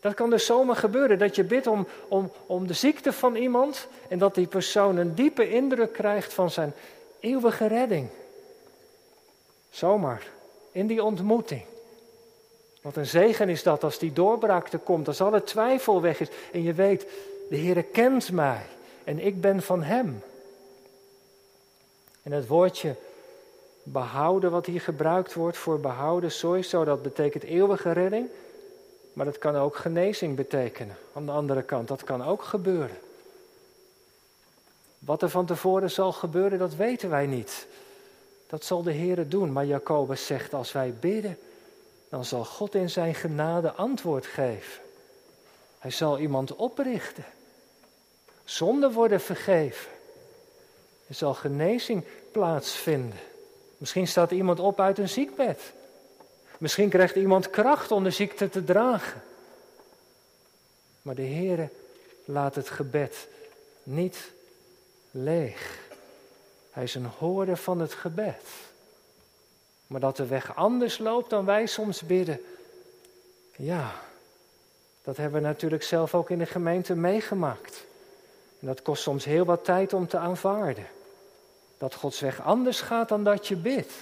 Dat 0.00 0.14
kan 0.14 0.30
dus 0.30 0.46
zomaar 0.46 0.76
gebeuren, 0.76 1.18
dat 1.18 1.36
je 1.36 1.44
bidt 1.44 1.66
om, 1.66 1.86
om, 2.08 2.30
om 2.46 2.66
de 2.66 2.72
ziekte 2.72 3.12
van 3.12 3.34
iemand 3.34 3.86
en 4.08 4.18
dat 4.18 4.34
die 4.34 4.46
persoon 4.46 4.96
een 4.96 5.14
diepe 5.14 5.50
indruk 5.50 5.92
krijgt 5.92 6.32
van 6.32 6.50
zijn 6.50 6.72
eeuwige 7.20 7.66
redding. 7.66 8.08
Zomaar, 9.72 10.26
in 10.72 10.86
die 10.86 11.02
ontmoeting. 11.02 11.62
Wat 12.82 12.96
een 12.96 13.06
zegen 13.06 13.48
is 13.48 13.62
dat 13.62 13.84
als 13.84 13.98
die 13.98 14.12
doorbraak 14.12 14.72
er 14.72 14.78
komt, 14.78 15.08
als 15.08 15.20
alle 15.20 15.42
twijfel 15.42 16.00
weg 16.00 16.20
is 16.20 16.28
en 16.52 16.62
je 16.62 16.72
weet, 16.72 17.06
de 17.48 17.56
Heer 17.56 17.82
kent 17.82 18.32
mij 18.32 18.62
en 19.04 19.18
ik 19.18 19.40
ben 19.40 19.62
van 19.62 19.82
Hem. 19.82 20.22
En 22.22 22.32
het 22.32 22.46
woordje 22.46 22.94
behouden 23.82 24.50
wat 24.50 24.66
hier 24.66 24.80
gebruikt 24.80 25.34
wordt 25.34 25.56
voor 25.56 25.80
behouden, 25.80 26.30
sowieso, 26.30 26.84
dat 26.84 27.02
betekent 27.02 27.42
eeuwige 27.42 27.92
redding. 27.92 28.28
Maar 29.12 29.24
dat 29.24 29.38
kan 29.38 29.56
ook 29.56 29.76
genezing 29.76 30.36
betekenen. 30.36 30.96
Aan 31.12 31.26
de 31.26 31.32
andere 31.32 31.62
kant, 31.62 31.88
dat 31.88 32.04
kan 32.04 32.24
ook 32.24 32.42
gebeuren. 32.42 32.98
Wat 34.98 35.22
er 35.22 35.28
van 35.28 35.46
tevoren 35.46 35.90
zal 35.90 36.12
gebeuren, 36.12 36.58
dat 36.58 36.74
weten 36.74 37.10
wij 37.10 37.26
niet. 37.26 37.66
Dat 38.52 38.64
zal 38.64 38.82
de 38.82 38.92
Heer 38.92 39.28
doen. 39.28 39.52
Maar 39.52 39.66
Jacobus 39.66 40.26
zegt, 40.26 40.54
als 40.54 40.72
wij 40.72 40.94
bidden, 41.00 41.38
dan 42.08 42.24
zal 42.24 42.44
God 42.44 42.74
in 42.74 42.90
zijn 42.90 43.14
genade 43.14 43.72
antwoord 43.72 44.26
geven. 44.26 44.82
Hij 45.78 45.90
zal 45.90 46.18
iemand 46.18 46.56
oprichten. 46.56 47.24
Zonden 48.44 48.92
worden 48.92 49.20
vergeven. 49.20 49.90
Er 51.06 51.14
zal 51.14 51.34
genezing 51.34 52.04
plaatsvinden. 52.32 53.18
Misschien 53.78 54.08
staat 54.08 54.30
iemand 54.30 54.60
op 54.60 54.80
uit 54.80 54.98
een 54.98 55.08
ziekbed. 55.08 55.72
Misschien 56.58 56.88
krijgt 56.88 57.16
iemand 57.16 57.50
kracht 57.50 57.90
om 57.90 58.04
de 58.04 58.10
ziekte 58.10 58.48
te 58.48 58.64
dragen. 58.64 59.22
Maar 61.02 61.14
de 61.14 61.26
Heere 61.26 61.68
laat 62.24 62.54
het 62.54 62.70
gebed 62.70 63.28
niet 63.82 64.30
leeg. 65.10 65.81
Hij 66.72 66.82
is 66.82 66.94
een 66.94 67.10
hoorder 67.18 67.56
van 67.56 67.80
het 67.80 67.92
gebed. 67.92 68.44
Maar 69.86 70.00
dat 70.00 70.16
de 70.16 70.26
weg 70.26 70.56
anders 70.56 70.98
loopt 70.98 71.30
dan 71.30 71.44
wij 71.44 71.66
soms 71.66 72.02
bidden. 72.02 72.40
Ja, 73.56 73.92
dat 75.02 75.16
hebben 75.16 75.42
we 75.42 75.48
natuurlijk 75.48 75.82
zelf 75.82 76.14
ook 76.14 76.30
in 76.30 76.38
de 76.38 76.46
gemeente 76.46 76.94
meegemaakt. 76.94 77.84
En 78.60 78.66
dat 78.66 78.82
kost 78.82 79.02
soms 79.02 79.24
heel 79.24 79.44
wat 79.44 79.64
tijd 79.64 79.92
om 79.92 80.06
te 80.06 80.18
aanvaarden. 80.18 80.86
Dat 81.78 81.94
Gods 81.94 82.20
weg 82.20 82.42
anders 82.42 82.80
gaat 82.80 83.08
dan 83.08 83.24
dat 83.24 83.48
je 83.48 83.56
bidt. 83.56 83.92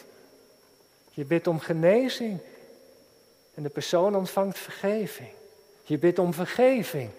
Je 1.10 1.24
bidt 1.24 1.46
om 1.46 1.58
genezing 1.58 2.40
en 3.54 3.62
de 3.62 3.68
persoon 3.68 4.16
ontvangt 4.16 4.58
vergeving. 4.58 5.30
Je 5.84 5.98
bidt 5.98 6.18
om 6.18 6.34
vergeving 6.34 7.10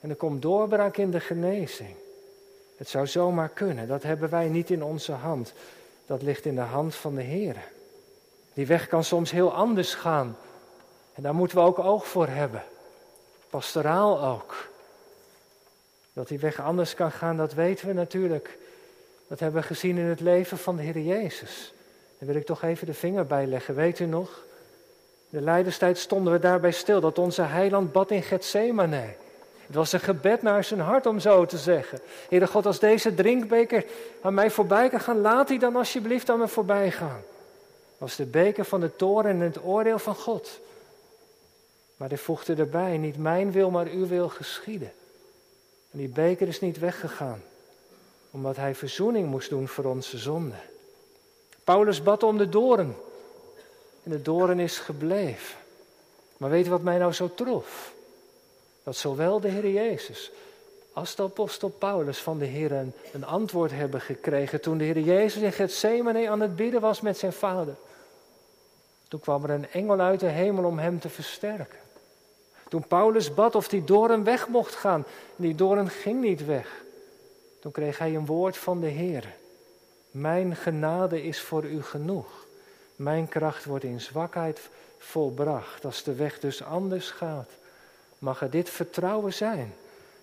en 0.00 0.10
er 0.10 0.16
komt 0.16 0.42
doorbraak 0.42 0.96
in 0.96 1.10
de 1.10 1.20
genezing. 1.20 1.94
Het 2.80 2.88
zou 2.88 3.06
zomaar 3.06 3.48
kunnen, 3.48 3.88
dat 3.88 4.02
hebben 4.02 4.30
wij 4.30 4.48
niet 4.48 4.70
in 4.70 4.82
onze 4.82 5.12
hand. 5.12 5.52
Dat 6.06 6.22
ligt 6.22 6.44
in 6.44 6.54
de 6.54 6.60
hand 6.60 6.94
van 6.94 7.14
de 7.14 7.22
Heer. 7.22 7.56
Die 8.54 8.66
weg 8.66 8.86
kan 8.86 9.04
soms 9.04 9.30
heel 9.30 9.54
anders 9.54 9.94
gaan. 9.94 10.36
En 11.14 11.22
daar 11.22 11.34
moeten 11.34 11.56
we 11.56 11.64
ook 11.64 11.78
oog 11.78 12.06
voor 12.06 12.26
hebben. 12.26 12.62
Pastoraal 13.50 14.22
ook. 14.24 14.68
Dat 16.12 16.28
die 16.28 16.38
weg 16.38 16.60
anders 16.60 16.94
kan 16.94 17.12
gaan, 17.12 17.36
dat 17.36 17.54
weten 17.54 17.86
we 17.86 17.92
natuurlijk. 17.92 18.58
Dat 19.26 19.40
hebben 19.40 19.60
we 19.60 19.66
gezien 19.66 19.98
in 19.98 20.04
het 20.04 20.20
leven 20.20 20.58
van 20.58 20.76
de 20.76 20.82
Heer 20.82 20.98
Jezus. 20.98 21.72
Daar 22.18 22.28
wil 22.28 22.36
ik 22.36 22.46
toch 22.46 22.62
even 22.62 22.86
de 22.86 22.94
vinger 22.94 23.26
bij 23.26 23.46
leggen. 23.46 23.74
Weet 23.74 23.98
u 23.98 24.06
nog? 24.06 24.44
De 25.28 25.40
leiderstijd 25.40 25.98
stonden 25.98 26.32
we 26.32 26.38
daarbij 26.38 26.72
stil 26.72 27.00
dat 27.00 27.18
onze 27.18 27.42
heiland 27.42 27.92
bad 27.92 28.10
in 28.10 28.22
Gethsemane. 28.22 29.14
Het 29.70 29.78
was 29.78 29.92
een 29.92 30.00
gebed 30.00 30.42
naar 30.42 30.64
zijn 30.64 30.80
hart 30.80 31.06
om 31.06 31.20
zo 31.20 31.46
te 31.46 31.58
zeggen. 31.58 32.00
Heere 32.28 32.46
God, 32.46 32.66
als 32.66 32.78
deze 32.78 33.14
drinkbeker 33.14 33.84
aan 34.22 34.34
mij 34.34 34.50
voorbij 34.50 34.88
kan 34.88 35.00
gaan, 35.00 35.20
laat 35.20 35.48
die 35.48 35.58
dan 35.58 35.76
alsjeblieft 35.76 36.30
aan 36.30 36.38
me 36.38 36.48
voorbij 36.48 36.90
gaan. 36.90 37.22
Was 37.98 38.16
de 38.16 38.24
beker 38.24 38.64
van 38.64 38.80
de 38.80 38.96
toren 38.96 39.30
en 39.30 39.40
het 39.40 39.64
oordeel 39.64 39.98
van 39.98 40.14
God. 40.14 40.60
Maar 41.96 42.08
hij 42.08 42.18
voegde 42.18 42.54
erbij, 42.54 42.96
niet 42.96 43.18
mijn 43.18 43.52
wil, 43.52 43.70
maar 43.70 43.86
uw 43.86 44.06
wil 44.06 44.28
geschieden. 44.28 44.92
En 45.90 45.98
die 45.98 46.08
beker 46.08 46.48
is 46.48 46.60
niet 46.60 46.78
weggegaan, 46.78 47.42
omdat 48.30 48.56
hij 48.56 48.74
verzoening 48.74 49.28
moest 49.28 49.50
doen 49.50 49.68
voor 49.68 49.84
onze 49.84 50.18
zonde. 50.18 50.56
Paulus 51.64 52.02
bad 52.02 52.22
om 52.22 52.38
de 52.38 52.48
doren. 52.48 52.96
En 54.02 54.10
de 54.10 54.22
doren 54.22 54.58
is 54.58 54.78
gebleven. 54.78 55.56
Maar 56.36 56.50
weet 56.50 56.64
je 56.64 56.70
wat 56.70 56.82
mij 56.82 56.98
nou 56.98 57.12
zo 57.12 57.30
trof? 57.34 57.92
Dat 58.82 58.96
zowel 58.96 59.40
de 59.40 59.48
Heer 59.48 59.70
Jezus 59.70 60.30
als 60.92 61.14
de 61.14 61.22
apostel 61.22 61.68
Paulus 61.68 62.18
van 62.18 62.38
de 62.38 62.44
Heer 62.44 62.72
een, 62.72 63.24
antwoord 63.24 63.70
hebben 63.70 64.00
gekregen 64.00 64.60
toen 64.60 64.78
de 64.78 64.84
Heer 64.84 65.00
Jezus 65.00 65.42
in 65.42 65.52
Gethsemane 65.52 66.30
aan 66.30 66.40
het 66.40 66.56
bidden 66.56 66.80
was 66.80 67.00
met 67.00 67.18
zijn 67.18 67.32
vader. 67.32 67.74
Toen 69.08 69.20
kwam 69.20 69.44
er 69.44 69.50
een 69.50 69.70
engel 69.70 70.00
uit 70.00 70.20
de 70.20 70.26
hemel 70.26 70.64
om 70.64 70.78
hem 70.78 71.00
te 71.00 71.08
versterken. 71.08 71.78
Toen 72.68 72.86
Paulus 72.86 73.34
bad 73.34 73.54
of 73.54 73.68
die 73.68 73.84
doorn 73.84 74.24
weg 74.24 74.48
mocht 74.48 74.74
gaan, 74.74 75.04
die 75.36 75.54
doorn 75.54 75.88
ging 75.88 76.20
niet 76.20 76.46
weg. 76.46 76.82
Toen 77.60 77.72
kreeg 77.72 77.98
hij 77.98 78.14
een 78.14 78.26
woord 78.26 78.56
van 78.56 78.80
de 78.80 78.86
Heer. 78.86 79.34
Mijn 80.10 80.56
genade 80.56 81.22
is 81.22 81.40
voor 81.40 81.64
u 81.64 81.82
genoeg. 81.82 82.46
Mijn 82.96 83.28
kracht 83.28 83.64
wordt 83.64 83.84
in 83.84 84.00
zwakheid 84.00 84.60
volbracht. 84.98 85.84
Als 85.84 86.02
de 86.02 86.14
weg 86.14 86.38
dus 86.38 86.62
anders 86.62 87.10
gaat, 87.10 87.50
mag 88.20 88.40
er 88.40 88.50
dit 88.50 88.70
vertrouwen 88.70 89.32
zijn 89.32 89.74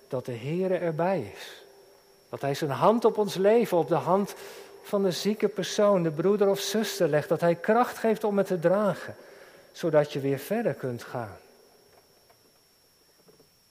dat 0.08 0.26
de 0.26 0.32
Heer 0.32 0.82
erbij 0.82 1.34
is. 1.36 1.64
Dat 2.30 2.42
Hij 2.42 2.54
zijn 2.54 2.70
hand 2.70 3.06
op 3.06 3.18
ons 3.18 3.36
leven, 3.36 3.78
op 3.78 3.88
de 3.88 3.96
hand 3.96 4.36
van 4.84 5.04
de 5.04 5.12
zieke 5.12 5.48
persoon, 5.48 6.04
de 6.04 6.12
broeder 6.12 6.50
of 6.50 6.60
zuster 6.60 7.08
legt. 7.08 7.30
Dat 7.30 7.42
Hij 7.42 7.56
kracht 7.56 7.98
geeft 7.98 8.24
om 8.24 8.38
het 8.38 8.48
te 8.48 8.60
dragen, 8.60 9.16
zodat 9.72 10.14
je 10.14 10.20
weer 10.20 10.40
verder 10.40 10.74
kunt 10.74 11.04
gaan. 11.04 11.38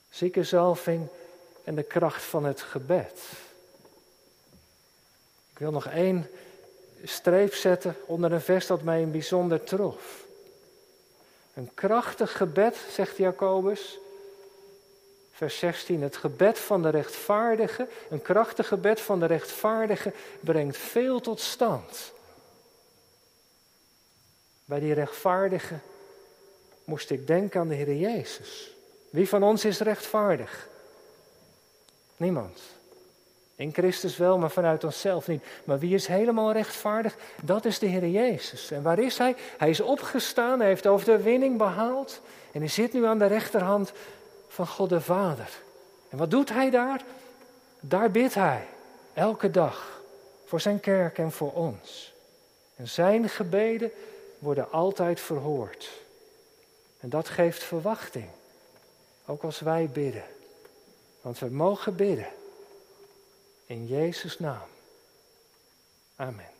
Ziekenzalving 0.09 1.07
en 1.63 1.75
de 1.75 1.83
kracht 1.83 2.23
van 2.23 2.45
het 2.45 2.61
gebed. 2.61 3.21
Ik 5.51 5.57
wil 5.57 5.71
nog 5.71 5.85
één 5.85 6.29
streep 7.03 7.53
zetten 7.53 7.95
onder 8.05 8.31
een 8.31 8.41
vers 8.41 8.67
dat 8.67 8.81
mij 8.81 9.01
een 9.01 9.11
bijzonder 9.11 9.63
trof. 9.63 10.25
Een 11.53 11.71
krachtig 11.73 12.37
gebed, 12.37 12.77
zegt 12.91 13.17
Jacobus. 13.17 13.99
Vers 15.37 15.59
16, 15.59 16.01
het 16.01 16.17
gebed 16.17 16.59
van 16.59 16.81
de 16.81 16.89
rechtvaardige, 16.89 17.87
een 18.09 18.21
krachtig 18.21 18.67
gebed 18.67 19.01
van 19.01 19.19
de 19.19 19.25
rechtvaardige 19.25 20.13
brengt 20.39 20.77
veel 20.77 21.19
tot 21.19 21.39
stand. 21.39 22.13
Bij 24.65 24.79
die 24.79 24.93
rechtvaardige 24.93 25.79
moest 26.83 27.09
ik 27.09 27.27
denken 27.27 27.59
aan 27.59 27.67
de 27.67 27.75
Heer 27.75 27.95
Jezus. 27.95 28.71
Wie 29.09 29.29
van 29.29 29.43
ons 29.43 29.65
is 29.65 29.79
rechtvaardig? 29.79 30.67
Niemand. 32.15 32.59
In 33.55 33.73
Christus 33.73 34.17
wel, 34.17 34.37
maar 34.37 34.51
vanuit 34.51 34.83
onszelf 34.83 35.27
niet. 35.27 35.43
Maar 35.63 35.79
wie 35.79 35.93
is 35.93 36.07
helemaal 36.07 36.51
rechtvaardig? 36.51 37.15
Dat 37.43 37.65
is 37.65 37.79
de 37.79 37.87
Heer 37.87 38.07
Jezus. 38.07 38.71
En 38.71 38.81
waar 38.81 38.99
is 38.99 39.17
Hij? 39.17 39.35
Hij 39.57 39.69
is 39.69 39.81
opgestaan, 39.81 40.59
hij 40.59 40.67
heeft 40.67 40.87
over 40.87 41.05
de 41.05 41.21
winning 41.21 41.57
behaald. 41.57 42.21
En 42.51 42.59
hij 42.59 42.69
zit 42.69 42.93
nu 42.93 43.05
aan 43.05 43.19
de 43.19 43.25
rechterhand 43.25 43.91
van 44.57 44.67
God 44.67 44.89
de 44.89 45.01
Vader. 45.01 45.49
En 46.09 46.17
wat 46.17 46.31
doet 46.31 46.49
Hij 46.49 46.69
daar? 46.69 47.03
Daar 47.79 48.11
bidt 48.11 48.33
Hij, 48.33 48.67
elke 49.13 49.51
dag, 49.51 50.01
voor 50.45 50.61
Zijn 50.61 50.79
kerk 50.79 51.17
en 51.17 51.31
voor 51.31 51.53
ons. 51.53 52.13
En 52.75 52.87
Zijn 52.87 53.29
gebeden 53.29 53.91
worden 54.39 54.71
altijd 54.71 55.19
verhoord. 55.19 55.89
En 56.99 57.09
dat 57.09 57.29
geeft 57.29 57.63
verwachting, 57.63 58.29
ook 59.25 59.43
als 59.43 59.59
wij 59.59 59.89
bidden. 59.89 60.25
Want 61.21 61.39
we 61.39 61.49
mogen 61.49 61.95
bidden 61.95 62.29
in 63.65 63.87
Jezus' 63.87 64.39
naam. 64.39 64.67
Amen. 66.15 66.56